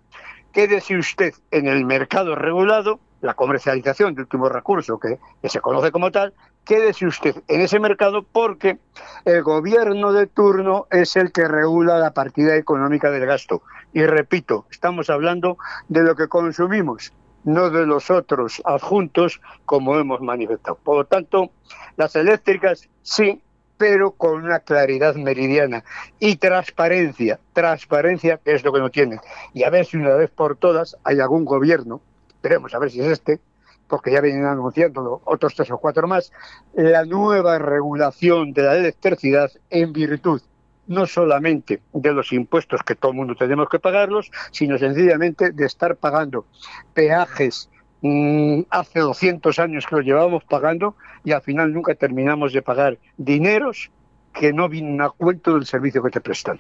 Quédese 0.53 0.97
usted 0.97 1.33
en 1.53 1.69
el 1.69 1.85
mercado 1.85 2.35
regulado, 2.35 2.99
la 3.21 3.35
comercialización 3.35 4.15
de 4.15 4.23
último 4.23 4.49
recurso, 4.49 4.99
que, 4.99 5.19
se 5.49 5.61
conoce 5.61 5.93
como 5.93 6.11
tal, 6.11 6.35
quédese 6.65 7.07
usted 7.07 7.37
en 7.49 7.61
ese 7.61 7.79
mercado 7.79 8.25
porque 8.25 8.79
el 9.25 9.43
gobierno 9.43 10.13
de 10.13 10.27
turno 10.27 10.87
es 10.91 11.17
el 11.17 11.31
que 11.31 11.47
regula 11.47 11.99
la 11.99 12.13
partida 12.13 12.57
económica 12.57 13.11
del 13.11 13.27
gasto. 13.27 13.63
Y 13.93 14.05
repito, 14.05 14.67
estamos 14.71 15.09
hablando 15.11 15.59
de 15.89 16.03
lo 16.03 16.17
que 16.17 16.29
consumimos, 16.29 17.13
no 17.45 17.71
de 17.71 17.87
los 17.87 18.11
otros 18.11 18.61
adjuntos, 18.65 19.41
como 19.67 19.97
hemos 19.99 20.21
manifestado. 20.21 20.79
Por 20.83 20.97
lo 20.97 21.05
tanto, 21.05 21.51
las 21.97 22.17
eléctricas 22.17 22.89
sí 23.03 23.41
pero 23.81 24.11
con 24.11 24.45
una 24.45 24.59
claridad 24.59 25.15
meridiana 25.15 25.85
y 26.19 26.37
transparencia, 26.37 27.41
transparencia 27.55 28.37
que 28.37 28.53
es 28.53 28.63
lo 28.63 28.75
que 28.75 28.79
no 28.79 28.91
tiene. 28.91 29.21
Y 29.55 29.63
a 29.63 29.71
ver 29.71 29.87
si 29.87 29.97
una 29.97 30.15
vez 30.17 30.29
por 30.29 30.57
todas 30.57 30.99
hay 31.03 31.19
algún 31.19 31.47
gobierno, 31.47 32.03
esperemos 32.29 32.75
a 32.75 32.79
ver 32.79 32.91
si 32.91 33.01
es 33.01 33.07
este, 33.07 33.41
porque 33.89 34.13
ya 34.13 34.21
vienen 34.21 34.45
anunciando 34.45 35.23
otros 35.25 35.55
tres 35.55 35.71
o 35.71 35.79
cuatro 35.79 36.07
más, 36.07 36.31
la 36.75 37.07
nueva 37.07 37.59
regulación 37.59 38.53
de 38.53 38.65
la 38.65 38.77
electricidad 38.77 39.51
en 39.71 39.95
virtud 39.95 40.43
no 40.87 41.07
solamente 41.07 41.81
de 41.95 42.13
los 42.13 42.35
impuestos 42.35 42.83
que 42.83 42.97
todo 42.97 43.13
el 43.13 43.17
mundo 43.17 43.35
tenemos 43.35 43.71
que 43.71 43.79
pagarlos, 43.79 44.31
sino 44.51 44.77
sencillamente 44.77 45.53
de 45.53 45.65
estar 45.65 45.97
pagando 45.97 46.45
peajes 46.93 47.71
Mm, 48.03 48.63
hace 48.71 49.01
200 49.01 49.59
años 49.59 49.87
que 49.87 49.97
lo 49.97 50.01
llevábamos 50.01 50.45
pagando 50.45 50.95
y 51.25 51.33
al 51.33 51.43
final 51.43 51.73
nunca 51.73 51.95
terminamos 51.95 52.53
de 52.53 52.63
pagar 52.63 52.99
dineros 53.19 53.91
que 54.33 54.53
no 54.53 54.69
vienen 54.69 55.01
a 55.03 55.11
cuento 55.11 55.55
del 55.55 55.67
servicio 55.67 56.03
que 56.03 56.11
te 56.11 56.21
prestan. 56.21 56.59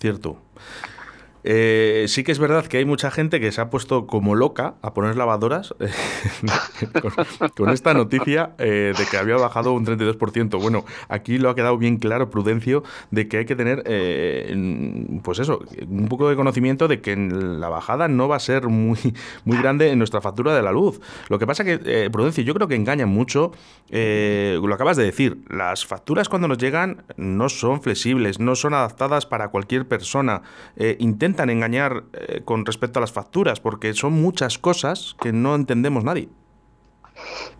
Cierto. 0.00 0.36
Eh, 1.44 2.04
sí 2.08 2.22
que 2.22 2.32
es 2.32 2.38
verdad 2.38 2.66
que 2.66 2.78
hay 2.78 2.84
mucha 2.84 3.10
gente 3.10 3.40
que 3.40 3.50
se 3.50 3.60
ha 3.60 3.70
puesto 3.70 4.06
como 4.06 4.34
loca 4.34 4.74
a 4.80 4.94
poner 4.94 5.16
lavadoras 5.16 5.74
eh, 5.80 5.90
con, 7.56 7.70
esta 7.70 7.94
noticia 7.94 8.52
eh, 8.58 8.92
de 8.96 9.06
que 9.06 9.16
había 9.16 9.36
bajado 9.36 9.72
un 9.72 9.84
32%. 9.84 10.60
Bueno, 10.60 10.84
aquí 11.08 11.38
lo 11.38 11.50
ha 11.50 11.54
quedado 11.54 11.78
bien 11.78 11.96
claro 11.96 12.30
Prudencio 12.30 12.84
de 13.10 13.28
que 13.28 13.38
hay 13.38 13.44
que 13.44 13.56
tener, 13.56 13.82
pues 15.22 15.38
eso, 15.38 15.60
un 15.88 16.08
poco 16.08 16.28
de 16.28 16.36
conocimiento 16.36 16.88
de 16.88 17.00
que 17.00 17.16
la 17.16 17.68
bajada 17.68 18.08
no 18.08 18.28
va 18.28 18.36
a 18.36 18.40
ser 18.40 18.68
muy, 18.68 18.98
muy 19.44 19.58
grande 19.58 19.90
en 19.90 19.98
nuestra 19.98 20.20
factura 20.20 20.54
de 20.54 20.62
la 20.62 20.72
luz. 20.72 21.00
Lo 21.28 21.38
que 21.38 21.46
pasa 21.46 21.64
que, 21.64 22.08
Prudencio, 22.10 22.44
yo 22.44 22.54
creo 22.54 22.68
que 22.68 22.74
engañan 22.74 23.08
mucho, 23.08 23.52
lo 23.90 24.74
acabas 24.74 24.96
de 24.96 25.04
decir, 25.04 25.44
las 25.48 25.86
facturas 25.86 26.28
cuando 26.28 26.48
nos 26.48 26.58
llegan 26.58 27.04
no 27.16 27.48
son 27.48 27.82
flexibles, 27.82 28.38
no 28.38 28.54
son 28.54 28.74
adaptadas 28.74 29.26
para 29.26 29.48
cualquier 29.48 29.86
persona. 29.86 30.42
intenta 30.98 31.31
intentan 31.32 31.50
engañar 31.50 32.04
eh, 32.12 32.42
con 32.44 32.66
respecto 32.66 32.98
a 32.98 33.00
las 33.00 33.12
facturas, 33.12 33.58
porque 33.58 33.94
son 33.94 34.12
muchas 34.12 34.58
cosas 34.58 35.16
que 35.20 35.32
no 35.32 35.54
entendemos 35.54 36.04
nadie. 36.04 36.28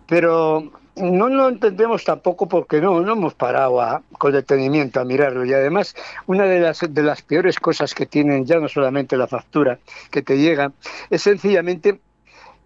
Pero 0.07 0.71
no 0.95 1.27
lo 1.27 1.49
entendemos 1.49 2.03
tampoco 2.03 2.47
porque 2.47 2.79
no, 2.79 3.01
no 3.01 3.13
hemos 3.13 3.33
parado 3.33 4.03
con 4.19 4.31
detenimiento 4.31 4.99
a 4.99 5.05
mirarlo. 5.05 5.43
Y 5.43 5.53
además, 5.53 5.95
una 6.27 6.45
de 6.45 6.59
las, 6.59 6.81
de 6.87 7.03
las 7.03 7.23
peores 7.23 7.59
cosas 7.59 7.95
que 7.95 8.05
tienen 8.05 8.45
ya 8.45 8.59
no 8.59 8.67
solamente 8.67 9.17
la 9.17 9.27
factura 9.27 9.79
que 10.11 10.21
te 10.21 10.37
llega, 10.37 10.71
es 11.09 11.23
sencillamente 11.23 11.99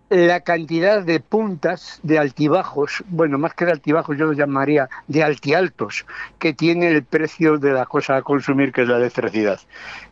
la 0.09 0.39
cantidad 0.39 1.03
de 1.03 1.19
puntas, 1.19 1.99
de 2.03 2.17
altibajos, 2.17 3.03
bueno, 3.09 3.37
más 3.37 3.53
que 3.53 3.65
de 3.65 3.73
altibajos 3.73 4.17
yo 4.17 4.25
lo 4.25 4.33
llamaría 4.33 4.89
de 5.07 5.23
altialtos, 5.23 6.05
que 6.39 6.53
tiene 6.53 6.89
el 6.89 7.03
precio 7.03 7.57
de 7.57 7.73
la 7.73 7.85
cosa 7.85 8.17
a 8.17 8.21
consumir, 8.21 8.71
que 8.71 8.83
es 8.83 8.87
la 8.87 8.97
electricidad. 8.97 9.59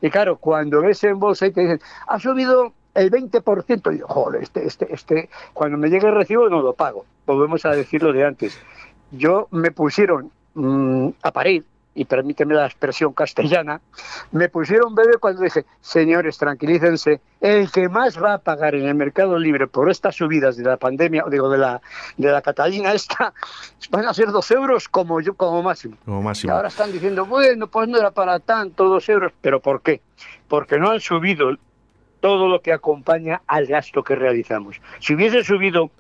Y 0.02 0.10
claro, 0.10 0.38
cuando 0.38 0.82
ves 0.82 1.04
en 1.04 1.20
bolsa 1.20 1.48
y 1.48 1.52
te 1.52 1.62
dicen, 1.62 1.80
ha 2.08 2.20
subido 2.20 2.74
el 2.94 3.12
20%, 3.12 3.96
y 3.96 4.00
yo, 4.00 4.08
joder, 4.08 4.44
este, 4.44 4.66
este, 4.66 4.94
este, 4.94 5.30
cuando 5.54 5.78
me 5.78 5.90
llegue 5.90 6.08
el 6.08 6.16
recibo 6.16 6.50
no 6.50 6.62
lo 6.62 6.74
pago. 6.74 7.06
Volvemos 7.26 7.66
a 7.66 7.72
decirlo 7.72 8.12
de 8.12 8.26
antes. 8.26 8.60
Yo 9.12 9.48
me 9.52 9.72
pusieron 9.72 10.32
mm, 10.56 11.10
a 11.22 11.32
parir 11.32 11.66
y 11.96 12.06
permíteme 12.06 12.54
la 12.54 12.66
expresión 12.66 13.14
castellana, 13.14 13.82
me 14.32 14.50
pusieron 14.50 14.94
bebé 14.94 15.14
cuando 15.20 15.42
dije, 15.42 15.66
señores, 15.82 16.38
tranquilícense, 16.38 17.22
el 17.40 17.72
que 17.72 17.88
más 17.90 18.22
va 18.22 18.34
a 18.34 18.38
pagar 18.38 18.76
en 18.76 18.86
el 18.86 18.96
mercado 18.96 19.40
libre 19.40 19.66
por 19.68 19.90
estas 19.90 20.16
subidas 20.16 20.58
de 20.58 20.64
la 20.64 20.78
pandemia, 20.78 21.24
digo, 21.32 21.50
de 21.50 21.58
la, 21.58 21.82
de 22.18 22.32
la 22.32 22.42
Catalina 22.42 22.94
esta, 22.94 23.34
van 23.90 24.06
a 24.06 24.14
ser 24.14 24.32
dos 24.32 24.52
euros 24.52 24.90
como 24.90 25.22
yo, 25.22 25.34
como 25.36 25.64
máximo. 25.64 25.96
Como 26.04 26.22
máximo. 26.22 26.52
Y 26.52 26.56
ahora 26.56 26.68
están 26.68 26.92
diciendo, 26.92 27.26
bueno, 27.26 27.68
pues 27.68 27.88
no 27.88 27.98
era 27.98 28.12
para 28.12 28.40
tanto, 28.40 28.90
dos 28.90 29.08
euros, 29.08 29.32
pero 29.42 29.62
¿por 29.62 29.82
qué? 29.82 30.02
Porque 30.50 30.78
no 30.78 30.92
han 30.92 31.00
subido 31.00 31.50
todo 32.26 32.48
lo 32.48 32.60
que 32.60 32.74
acompaña 32.74 33.44
al 33.46 33.68
gasto 33.68 34.04
que 34.04 34.16
realizamos. 34.16 34.82
Si 34.98 35.14
hubiese 35.14 35.44
subido 35.44 35.92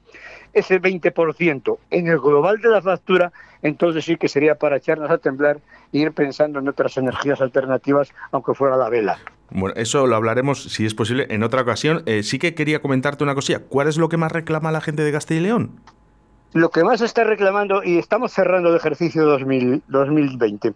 ese 0.53 0.81
20% 0.81 1.77
en 1.91 2.07
el 2.07 2.17
global 2.17 2.59
de 2.61 2.69
la 2.69 2.81
factura, 2.81 3.31
entonces 3.61 4.05
sí 4.05 4.17
que 4.17 4.27
sería 4.27 4.55
para 4.55 4.77
echarnos 4.77 5.11
a 5.11 5.19
temblar 5.19 5.59
e 5.93 5.99
ir 5.99 6.13
pensando 6.13 6.57
en 6.57 6.67
otras 6.67 6.97
energías 6.97 7.41
alternativas, 7.41 8.11
aunque 8.31 8.55
fuera 8.55 8.75
la 8.75 8.89
vela. 8.89 9.19
Bueno, 9.51 9.75
eso 9.77 10.07
lo 10.07 10.15
hablaremos, 10.15 10.63
si 10.63 10.87
es 10.87 10.95
posible, 10.95 11.27
en 11.29 11.43
otra 11.43 11.61
ocasión. 11.61 12.01
Eh, 12.07 12.23
sí 12.23 12.39
que 12.39 12.55
quería 12.55 12.81
comentarte 12.81 13.23
una 13.23 13.35
cosilla. 13.35 13.59
¿Cuál 13.59 13.87
es 13.87 13.99
lo 13.99 14.09
que 14.09 14.17
más 14.17 14.31
reclama 14.31 14.71
la 14.71 14.81
gente 14.81 15.03
de 15.03 15.11
Castilla 15.11 15.41
y 15.41 15.43
León? 15.43 15.79
lo 16.53 16.69
que 16.69 16.85
más 16.85 17.01
está 17.01 17.25
reclamando, 17.25 17.83
y 17.83 17.97
estamos 17.97 18.31
cerrando 18.31 18.69
el 18.69 18.77
ejercicio 18.77 19.25
2020, 19.25 20.73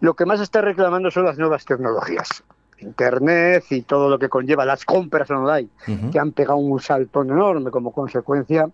lo 0.00 0.14
que 0.14 0.24
más 0.24 0.40
está 0.40 0.62
reclamando 0.62 1.10
son 1.10 1.26
las 1.26 1.36
nuevas 1.36 1.66
tecnologías. 1.66 2.42
Internet 2.80 3.64
y 3.70 3.82
todo 3.82 4.08
lo 4.08 4.18
que 4.18 4.28
conlleva 4.28 4.64
las 4.64 4.84
compras 4.84 5.30
online, 5.30 5.68
que 6.12 6.18
han 6.18 6.32
pegado 6.32 6.58
un 6.58 6.80
salto 6.80 7.22
enorme 7.22 7.70
como 7.70 7.92
consecuencia 7.92 8.70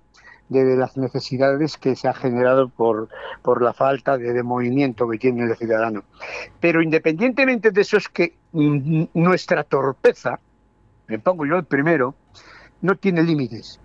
de 0.48 0.76
las 0.76 0.96
necesidades 0.96 1.76
que 1.78 1.96
se 1.96 2.08
ha 2.08 2.12
generado 2.12 2.68
por, 2.68 3.08
por 3.42 3.62
la 3.62 3.72
falta 3.72 4.18
de, 4.18 4.42
movimiento 4.42 5.08
que 5.08 5.18
tiene 5.18 5.44
el 5.44 5.56
ciudadano. 5.56 6.04
Pero 6.60 6.82
independientemente 6.82 7.70
de 7.70 7.80
eso 7.80 7.96
es 7.96 8.08
que 8.08 8.34
mm, 8.52 9.04
nuestra 9.14 9.64
torpeza, 9.64 10.38
me 11.08 11.18
pongo 11.18 11.46
yo 11.46 11.56
el 11.56 11.64
primero, 11.64 12.14
no 12.82 12.96
tiene 12.96 13.22
límites. 13.22 13.80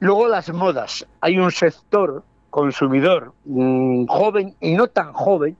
Luego 0.00 0.28
las 0.28 0.52
modas. 0.52 1.06
Hay 1.20 1.38
un 1.38 1.50
sector 1.50 2.22
consumidor 2.50 3.32
mm, 3.44 4.06
joven 4.06 4.54
y 4.60 4.74
no 4.74 4.86
tan 4.86 5.12
joven 5.12 5.56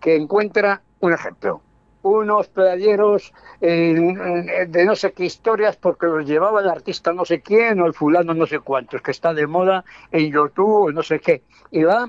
que 0.00 0.16
encuentra 0.16 0.82
un 1.00 1.12
ejemplo. 1.12 1.60
Unos 2.06 2.46
playeros 2.46 3.32
de 3.60 4.84
no 4.86 4.94
sé 4.94 5.12
qué 5.12 5.24
historias 5.24 5.76
porque 5.76 6.06
los 6.06 6.24
llevaba 6.24 6.60
el 6.60 6.68
artista 6.68 7.12
no 7.12 7.24
sé 7.24 7.40
quién 7.40 7.80
o 7.80 7.86
el 7.86 7.94
fulano 7.94 8.32
no 8.32 8.46
sé 8.46 8.60
cuántos, 8.60 9.02
que 9.02 9.10
está 9.10 9.34
de 9.34 9.48
moda 9.48 9.84
en 10.12 10.30
YouTube 10.30 10.86
o 10.86 10.92
no 10.92 11.02
sé 11.02 11.18
qué. 11.18 11.42
Y 11.72 11.82
va 11.82 12.08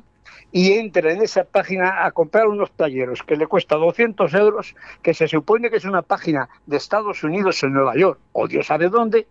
y 0.52 0.74
entra 0.74 1.12
en 1.12 1.24
esa 1.24 1.46
página 1.46 2.06
a 2.06 2.12
comprar 2.12 2.48
unos 2.48 2.70
playeros 2.70 3.24
que 3.24 3.36
le 3.36 3.48
cuesta 3.48 3.76
200 3.76 4.32
euros, 4.36 4.76
que 5.02 5.16
se 5.16 5.28
supone 5.28 5.72
que 5.72 5.78
es 5.78 5.86
una 5.86 6.04
página 6.04 6.48
de 6.68 6.78
Estados 6.78 7.24
Unidos 7.24 7.64
en 7.64 7.74
Nueva 7.74 7.96
York 7.96 8.20
o 8.34 8.48
Dios 8.48 8.68
sabe 8.68 8.90
dónde, 8.90 9.28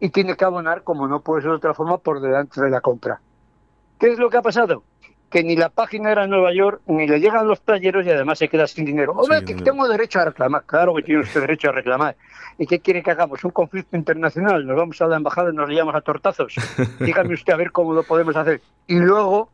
y 0.00 0.08
tiene 0.08 0.36
que 0.36 0.44
abonar, 0.44 0.82
como 0.82 1.06
no 1.06 1.20
puede 1.20 1.42
ser 1.42 1.52
de 1.52 1.58
otra 1.58 1.74
forma, 1.74 1.98
por 1.98 2.20
delante 2.20 2.60
de 2.60 2.70
la 2.70 2.80
compra. 2.80 3.20
¿Qué 4.00 4.08
es 4.08 4.18
lo 4.18 4.30
que 4.30 4.38
ha 4.38 4.42
pasado? 4.42 4.82
Que 5.32 5.42
ni 5.42 5.56
la 5.56 5.70
página 5.70 6.12
era 6.12 6.24
en 6.24 6.30
Nueva 6.30 6.52
York, 6.52 6.82
ni 6.86 7.06
le 7.06 7.18
llegan 7.18 7.48
los 7.48 7.58
playeros 7.60 8.04
y 8.06 8.10
además 8.10 8.38
se 8.38 8.48
queda 8.48 8.66
sin 8.66 8.84
dinero. 8.84 9.12
Hombre, 9.12 9.44
que 9.44 9.54
tengo 9.54 9.88
derecho 9.88 10.20
a 10.20 10.26
reclamar. 10.26 10.64
Claro 10.66 10.94
que 10.94 11.02
tiene 11.02 11.22
usted 11.22 11.40
derecho 11.40 11.70
a 11.70 11.72
reclamar. 11.72 12.16
¿Y 12.58 12.66
qué 12.66 12.80
quiere 12.80 13.02
que 13.02 13.10
hagamos? 13.10 13.42
¿Un 13.42 13.50
conflicto 13.50 13.96
internacional? 13.96 14.66
¿Nos 14.66 14.76
vamos 14.76 15.00
a 15.00 15.06
la 15.06 15.16
embajada 15.16 15.50
y 15.50 15.56
nos 15.56 15.68
liamos 15.68 15.94
a 15.94 16.02
tortazos? 16.02 16.54
Dígame 17.00 17.34
usted 17.34 17.54
a 17.54 17.56
ver 17.56 17.72
cómo 17.72 17.94
lo 17.94 18.02
podemos 18.02 18.36
hacer. 18.36 18.60
Y 18.86 18.98
luego, 18.98 19.48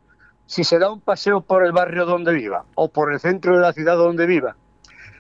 si 0.46 0.64
se 0.64 0.78
da 0.78 0.90
un 0.90 1.00
paseo 1.00 1.40
por 1.42 1.64
el 1.64 1.72
barrio 1.72 2.06
donde 2.06 2.32
viva 2.32 2.64
o 2.74 2.88
por 2.90 3.12
el 3.12 3.20
centro 3.20 3.54
de 3.54 3.60
la 3.62 3.72
ciudad 3.72 3.96
donde 3.96 4.26
viva 4.26 4.56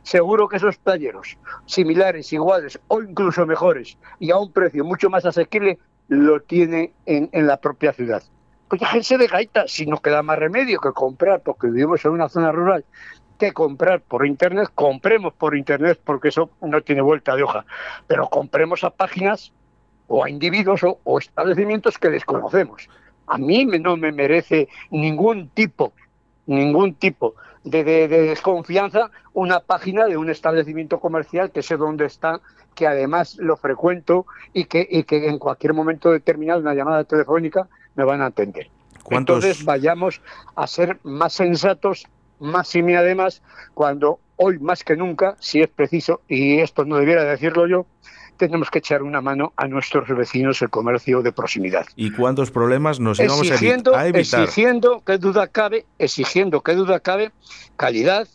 seguro 0.08 0.48
que 0.48 0.56
esos 0.56 0.78
talleros, 0.78 1.36
similares, 1.66 2.32
iguales 2.32 2.80
o 2.88 3.02
incluso 3.02 3.44
mejores 3.46 3.98
y 4.18 4.30
a 4.30 4.38
un 4.38 4.52
precio 4.52 4.84
mucho 4.84 5.10
más 5.10 5.26
asequible, 5.26 5.78
lo 6.08 6.40
tiene 6.40 6.92
en, 7.04 7.28
la 7.46 7.58
propia 7.58 7.92
ciudad. 7.92 8.22
Pues 8.68 8.80
déjense 8.80 9.16
de 9.16 9.26
gaita, 9.26 9.66
si 9.66 9.86
nos 9.86 10.00
queda 10.02 10.22
más 10.22 10.38
remedio 10.38 10.78
que 10.80 10.92
comprar, 10.92 11.40
porque 11.40 11.68
vivimos 11.68 12.04
en 12.04 12.10
una 12.10 12.28
zona 12.28 12.52
rural, 12.52 12.84
que 13.38 13.52
comprar 13.52 14.02
por 14.02 14.26
internet, 14.26 14.68
compremos 14.74 15.32
por 15.32 15.56
internet, 15.56 15.98
porque 16.04 16.28
eso 16.28 16.50
no 16.60 16.82
tiene 16.82 17.00
vuelta 17.00 17.34
de 17.34 17.44
hoja, 17.44 17.64
pero 18.06 18.28
compremos 18.28 18.84
a 18.84 18.90
páginas 18.90 19.52
o 20.06 20.24
a 20.24 20.28
individuos 20.28 20.82
o, 20.82 21.18
establecimientos 21.18 21.96
que 21.98 22.10
desconocemos. 22.10 22.88
A 23.26 23.38
mí 23.38 23.64
no 23.64 23.96
me 23.96 24.12
merece 24.12 24.68
ningún 24.90 25.48
tipo, 25.48 25.92
ningún 26.46 26.94
tipo 26.94 27.34
de, 27.64 27.84
desconfianza 28.08 29.10
una 29.32 29.60
página 29.60 30.06
de 30.06 30.16
un 30.16 30.30
establecimiento 30.30 31.00
comercial 31.00 31.52
que 31.52 31.62
sé 31.62 31.76
dónde 31.76 32.06
está, 32.06 32.40
que 32.74 32.86
además 32.86 33.36
lo 33.38 33.56
frecuento 33.56 34.26
y 34.52 34.64
que 34.64 34.88
en 35.08 35.38
cualquier 35.38 35.74
momento 35.74 36.10
determinado 36.10 36.60
una 36.60 36.74
llamada 36.74 37.04
telefónica 37.04 37.68
me 37.98 38.04
van 38.04 38.22
a 38.22 38.26
atender. 38.26 38.70
Entonces 39.10 39.64
vayamos 39.64 40.22
a 40.54 40.66
ser 40.66 40.98
más 41.02 41.32
sensatos, 41.32 42.06
más 42.38 42.74
y 42.74 42.80
además, 42.94 43.42
cuando 43.74 44.20
hoy 44.36 44.58
más 44.60 44.84
que 44.84 44.96
nunca, 44.96 45.36
si 45.40 45.60
es 45.60 45.68
preciso, 45.68 46.20
y 46.28 46.60
esto 46.60 46.84
no 46.84 46.96
debiera 46.96 47.24
decirlo 47.24 47.66
yo, 47.66 47.86
tenemos 48.36 48.70
que 48.70 48.78
echar 48.78 49.02
una 49.02 49.20
mano 49.20 49.52
a 49.56 49.66
nuestros 49.66 50.08
vecinos 50.08 50.62
el 50.62 50.70
comercio 50.70 51.22
de 51.22 51.32
proximidad. 51.32 51.86
¿Y 51.96 52.12
cuántos 52.12 52.52
problemas 52.52 53.00
nos 53.00 53.18
íbamos 53.18 53.50
a 53.50 54.06
evitar? 54.06 54.42
Exigiendo, 54.42 55.02
que 55.04 55.18
duda 55.18 55.48
cabe, 55.48 55.86
exigiendo 55.98 56.60
que 56.60 56.74
duda 56.74 57.00
cabe, 57.00 57.32
calidad, 57.76 58.28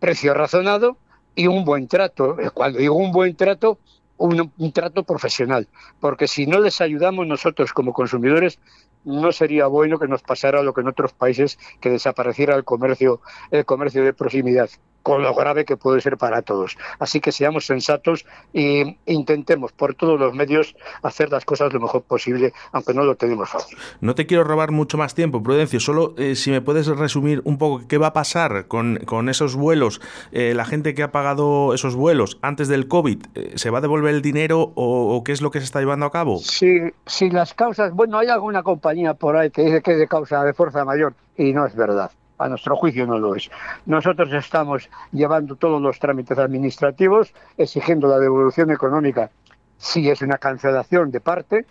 precio 0.00 0.34
razonado 0.34 0.96
y 1.36 1.46
un 1.46 1.64
buen 1.64 1.86
trato. 1.86 2.40
Eh, 2.40 2.50
cuando 2.50 2.80
digo 2.80 2.96
un 2.96 3.12
buen 3.12 3.36
trato, 3.36 3.78
un, 4.16 4.52
un, 4.58 4.72
trato 4.72 5.04
profesional, 5.04 5.68
porque 6.00 6.26
si 6.26 6.48
no 6.48 6.58
les 6.58 6.80
ayudamos 6.80 7.24
nosotros 7.28 7.72
como 7.72 7.92
consumidores, 7.92 8.58
no 9.04 9.32
sería 9.32 9.66
bueno 9.66 9.98
que 9.98 10.08
nos 10.08 10.22
pasara 10.22 10.62
lo 10.62 10.74
que 10.74 10.80
en 10.80 10.88
otros 10.88 11.12
países, 11.12 11.58
que 11.80 11.90
desapareciera 11.90 12.54
el 12.54 12.64
comercio, 12.64 13.20
el 13.50 13.64
comercio 13.64 14.04
de 14.04 14.12
proximidad 14.12 14.68
con 15.02 15.22
lo 15.22 15.34
grave 15.34 15.64
que 15.64 15.76
puede 15.76 16.00
ser 16.00 16.16
para 16.16 16.42
todos. 16.42 16.76
Así 16.98 17.20
que 17.20 17.32
seamos 17.32 17.66
sensatos 17.66 18.26
e 18.52 18.96
intentemos 19.06 19.72
por 19.72 19.94
todos 19.94 20.18
los 20.18 20.34
medios 20.34 20.76
hacer 21.02 21.30
las 21.30 21.44
cosas 21.44 21.72
lo 21.72 21.80
mejor 21.80 22.02
posible, 22.02 22.52
aunque 22.72 22.94
no 22.94 23.04
lo 23.04 23.14
tenemos 23.14 23.48
fácil. 23.48 23.78
No 24.00 24.14
te 24.14 24.26
quiero 24.26 24.44
robar 24.44 24.70
mucho 24.70 24.98
más 24.98 25.14
tiempo, 25.14 25.42
Prudencio, 25.42 25.80
solo 25.80 26.14
eh, 26.16 26.34
si 26.34 26.50
me 26.50 26.60
puedes 26.60 26.86
resumir 26.86 27.42
un 27.44 27.58
poco 27.58 27.86
qué 27.86 27.98
va 27.98 28.08
a 28.08 28.12
pasar 28.12 28.66
con, 28.66 28.98
esos 29.28 29.56
vuelos, 29.56 30.00
eh, 30.32 30.54
la 30.54 30.64
gente 30.64 30.94
que 30.94 31.02
ha 31.02 31.12
pagado 31.12 31.74
esos 31.74 31.94
vuelos 31.94 32.38
antes 32.42 32.68
del 32.68 32.88
COVID, 32.88 33.26
eh, 33.34 33.52
¿se 33.56 33.70
va 33.70 33.78
a 33.78 33.80
devolver 33.80 34.14
el 34.14 34.22
dinero 34.22 34.72
o, 34.74 35.22
qué 35.24 35.32
es 35.32 35.42
lo 35.42 35.50
que 35.50 35.58
se 35.58 35.64
está 35.64 35.80
llevando 35.80 36.06
a 36.06 36.10
cabo? 36.10 36.38
Sí, 36.38 36.78
sí, 37.06 37.30
las 37.30 37.54
causas, 37.54 37.92
bueno, 37.92 38.18
hay 38.18 38.28
alguna 38.28 38.62
compañía 38.62 39.14
por 39.14 39.36
ahí 39.36 39.50
que 39.50 39.62
dice 39.62 39.82
que 39.82 39.92
es 39.92 39.98
de 39.98 40.08
causa 40.08 40.44
de 40.44 40.54
fuerza 40.54 40.84
mayor 40.84 41.14
y 41.36 41.52
no 41.52 41.66
es 41.66 41.74
verdad 41.74 42.10
a 42.38 42.48
nuestro 42.48 42.76
juicio 42.76 43.06
no 43.06 43.18
lo 43.18 43.34
es. 43.34 43.50
Nosotros 43.86 44.32
estamos 44.32 44.88
llevando 45.12 45.56
todos 45.56 45.80
los 45.80 45.98
trámites 45.98 46.38
administrativos, 46.38 47.32
exigiendo 47.56 48.08
la 48.08 48.18
devolución 48.18 48.70
económica 48.70 49.30
si 49.76 50.08
es 50.10 50.22
una 50.22 50.38
cancelación 50.38 51.10
de 51.10 51.20
parte 51.20 51.66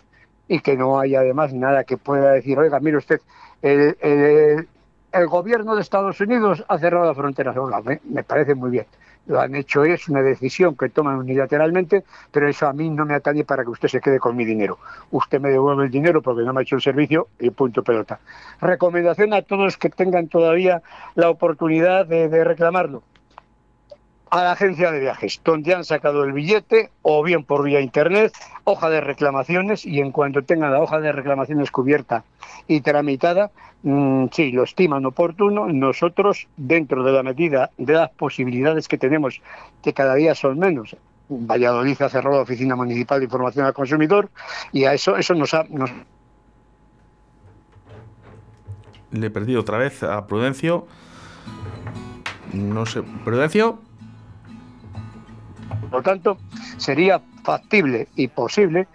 y 0.47 0.59
que 0.59 0.77
no 0.77 0.99
hay 0.99 1.15
además 1.15 1.53
nada 1.53 1.83
que 1.83 1.97
pueda 1.97 2.31
decir, 2.31 2.57
oiga, 2.57 2.79
mire 2.79 2.97
usted, 2.97 3.21
el, 3.61 4.67
gobierno 5.27 5.75
de 5.75 5.81
Estados 5.81 6.21
Unidos 6.21 6.63
ha 6.67 6.77
cerrado 6.77 7.05
las 7.05 7.17
fronteras. 7.17 7.55
me 8.03 8.23
parece 8.23 8.55
muy 8.55 8.69
bien 8.69 8.85
lo 9.27 9.39
han 9.39 9.55
hecho 9.55 9.83
es 9.83 10.07
una 10.09 10.21
decisión 10.21 10.75
que 10.75 10.89
toman 10.89 11.17
unilateralmente, 11.17 12.03
pero 12.31 12.47
eso 12.47 12.67
a 12.67 12.73
mí 12.73 12.89
no 12.89 13.05
me 13.05 13.13
atañe 13.13 13.43
para 13.43 13.63
que 13.63 13.69
usted 13.69 13.87
se 13.87 14.01
quede 14.01 14.19
con 14.19 14.35
mi 14.35 14.45
dinero. 14.45 14.79
Usted 15.11 15.39
me 15.39 15.49
devuelve 15.49 15.85
el 15.85 15.91
dinero 15.91 16.21
porque 16.21 16.43
no 16.43 16.53
me 16.53 16.61
ha 16.61 16.63
hecho 16.63 16.75
el 16.75 16.81
servicio 16.81 17.27
y 17.39 17.49
punto 17.49 17.83
pelota. 17.83 18.19
Recomendación 18.61 19.33
a 19.33 19.41
todos 19.41 19.77
que 19.77 19.89
tengan 19.89 20.27
todavía 20.27 20.81
la 21.15 21.29
oportunidad 21.29 22.05
de 22.05 22.43
reclamarlo 22.43 23.03
a 24.29 24.43
la 24.43 24.51
agencia 24.51 24.91
de 24.91 24.99
viajes, 24.99 25.41
donde 25.43 25.73
han 25.73 25.83
sacado 25.83 26.23
el 26.23 26.33
billete 26.33 26.89
o 27.01 27.23
bien 27.23 27.43
por 27.43 27.63
vía 27.63 27.81
internet, 27.81 28.33
hoja 28.63 28.89
de 28.89 29.01
reclamaciones 29.01 29.85
y 29.85 29.99
en 29.99 30.11
cuanto 30.11 30.43
tengan 30.43 30.71
la 30.71 30.81
hoja 30.81 30.99
de 30.99 31.11
reclamaciones 31.11 31.71
cubierta 31.71 32.23
y 32.67 32.81
tramitada, 32.81 33.51
mm, 33.83 34.25
si 34.31 34.51
lo 34.51 34.63
estiman 34.63 35.05
oportuno, 35.05 35.67
nosotros, 35.67 36.47
dentro 36.57 37.03
de 37.03 37.11
la 37.11 37.23
medida 37.23 37.71
de 37.77 37.93
las 37.93 38.09
posibilidades 38.11 38.87
que 38.87 38.97
tenemos, 38.97 39.41
que 39.81 39.93
cada 39.93 40.15
día 40.15 40.35
son 40.35 40.59
menos, 40.59 40.95
Valladolid 41.29 42.01
ha 42.01 42.09
cerrado 42.09 42.37
la 42.37 42.43
Oficina 42.43 42.75
Municipal 42.75 43.19
de 43.19 43.25
Información 43.25 43.65
al 43.65 43.73
Consumidor 43.73 44.29
y 44.71 44.85
a 44.85 44.93
eso, 44.93 45.17
eso 45.17 45.33
nos 45.33 45.53
ha... 45.53 45.65
Le 49.11 49.27
he 49.27 49.29
perdido 49.29 49.61
otra 49.61 49.77
vez 49.77 50.03
a 50.03 50.27
Prudencio. 50.27 50.85
No 52.53 52.85
sé. 52.85 53.03
¿Prudencio? 53.23 53.79
Por 55.89 55.99
lo 55.99 56.03
tanto, 56.03 56.37
sería 56.77 57.21
factible 57.43 58.09
y 58.15 58.27
posible 58.27 58.87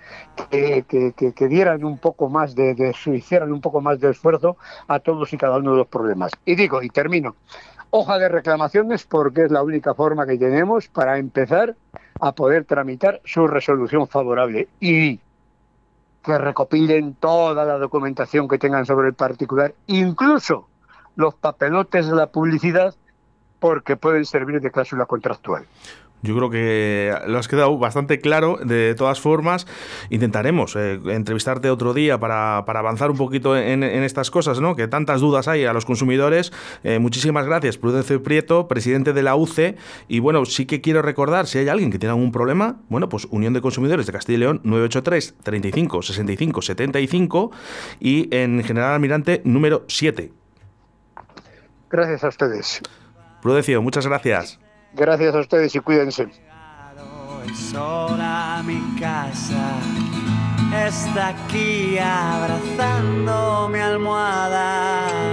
que, 0.50 1.46
dieran 1.48 1.85
un 1.85 1.98
poco 1.98 2.28
más 2.28 2.54
de, 2.54 2.94
hicieran 3.06 3.52
un 3.52 3.61
poco 3.61 3.80
más 3.80 3.98
de 3.98 4.11
esfuerzo 4.11 4.56
a 4.88 4.98
todos 5.00 5.32
y 5.32 5.38
cada 5.38 5.56
uno 5.56 5.72
de 5.72 5.78
los 5.78 5.87
problemas. 5.87 6.32
Y 6.44 6.54
digo, 6.54 6.82
y 6.82 6.90
termino, 6.90 7.35
hoja 7.90 8.18
de 8.18 8.28
reclamaciones 8.28 9.04
porque 9.04 9.44
es 9.44 9.50
la 9.50 9.62
única 9.62 9.94
forma 9.94 10.26
que 10.26 10.37
tenemos 10.37 10.88
para 10.88 11.18
empezar 11.18 11.76
a 12.20 12.32
poder 12.32 12.64
tramitar 12.64 13.20
su 13.24 13.46
resolución 13.46 14.06
favorable 14.06 14.68
y 14.80 15.18
que 16.22 16.38
recopilen 16.38 17.14
toda 17.14 17.64
la 17.64 17.78
documentación 17.78 18.48
que 18.48 18.58
tengan 18.58 18.87
sobre 18.87 19.08
el 19.08 19.14
particular, 19.14 19.74
incluso 19.87 20.68
los 21.16 21.35
papelotes 21.35 22.06
de 22.06 22.14
la 22.14 22.28
publicidad, 22.28 22.94
porque 23.58 23.96
pueden 23.96 24.24
servir 24.24 24.61
de 24.61 24.70
cláusula 24.70 25.06
contractual. 25.06 25.66
Yo 26.22 26.37
creo 26.37 26.50
que 26.50 27.12
lo 27.26 27.38
has 27.38 27.48
quedado 27.48 27.76
bastante 27.78 28.20
claro. 28.20 28.58
De 28.64 28.94
todas 28.94 29.20
formas, 29.20 29.66
intentaremos 30.08 30.76
eh, 30.76 31.00
entrevistarte 31.06 31.68
otro 31.68 31.94
día 31.94 32.18
para, 32.18 32.58
avanzar 32.58 33.11
un 33.11 33.16
poquito 33.16 33.56
en, 33.56 33.82
estas 33.82 34.30
cosas, 34.30 34.61
¿no? 34.61 34.76
Que 34.76 34.87
tantas 34.87 35.20
dudas 35.20 35.48
hay 35.48 35.64
a 35.64 35.72
los 35.72 35.85
consumidores. 35.85 36.52
Eh, 36.85 37.00
muchísimas 37.00 37.44
gracias, 37.46 37.76
Prudencio 37.76 38.22
Prieto, 38.22 38.68
presidente 38.68 39.12
de 39.12 39.22
la 39.22 39.35
UCE. 39.35 39.76
Y 40.06 40.20
bueno, 40.20 40.44
sí 40.44 40.64
que 40.66 40.80
quiero 40.80 41.02
recordar, 41.02 41.48
si 41.48 41.58
hay 41.58 41.68
alguien 41.68 41.90
que 41.90 41.98
tiene 41.98 42.12
algún 42.12 42.30
problema, 42.30 42.76
bueno, 42.88 43.08
pues 43.08 43.26
Unión 43.30 43.52
de 43.52 43.61
Consumidores 43.61 44.06
de 44.06 44.12
Castilla 44.12 44.37
y 44.37 44.40
León, 44.40 44.61
983 44.62 45.35
35 45.42 46.02
65 46.02 46.62
75 46.62 47.50
y 47.98 48.28
en 48.35 48.62
General 48.62 48.94
Almirante 48.94 49.42
número 49.44 49.85
7. 49.88 50.32
Gracias 51.90 52.24
a 52.24 52.28
ustedes. 52.28 52.80
Prudencio, 53.42 53.82
muchas 53.82 54.06
gracias. 54.06 54.62
Gracias 54.94 55.35
a 55.35 55.40
ustedes 55.40 55.74
y 55.74 55.81
cuídense. 55.81 56.28
Mi 58.64 58.81
casa 59.00 59.81
está 60.87 61.28
aquí 61.28 61.98
abrazando 61.98 63.68
mi 63.68 63.81
almohada. 63.81 65.33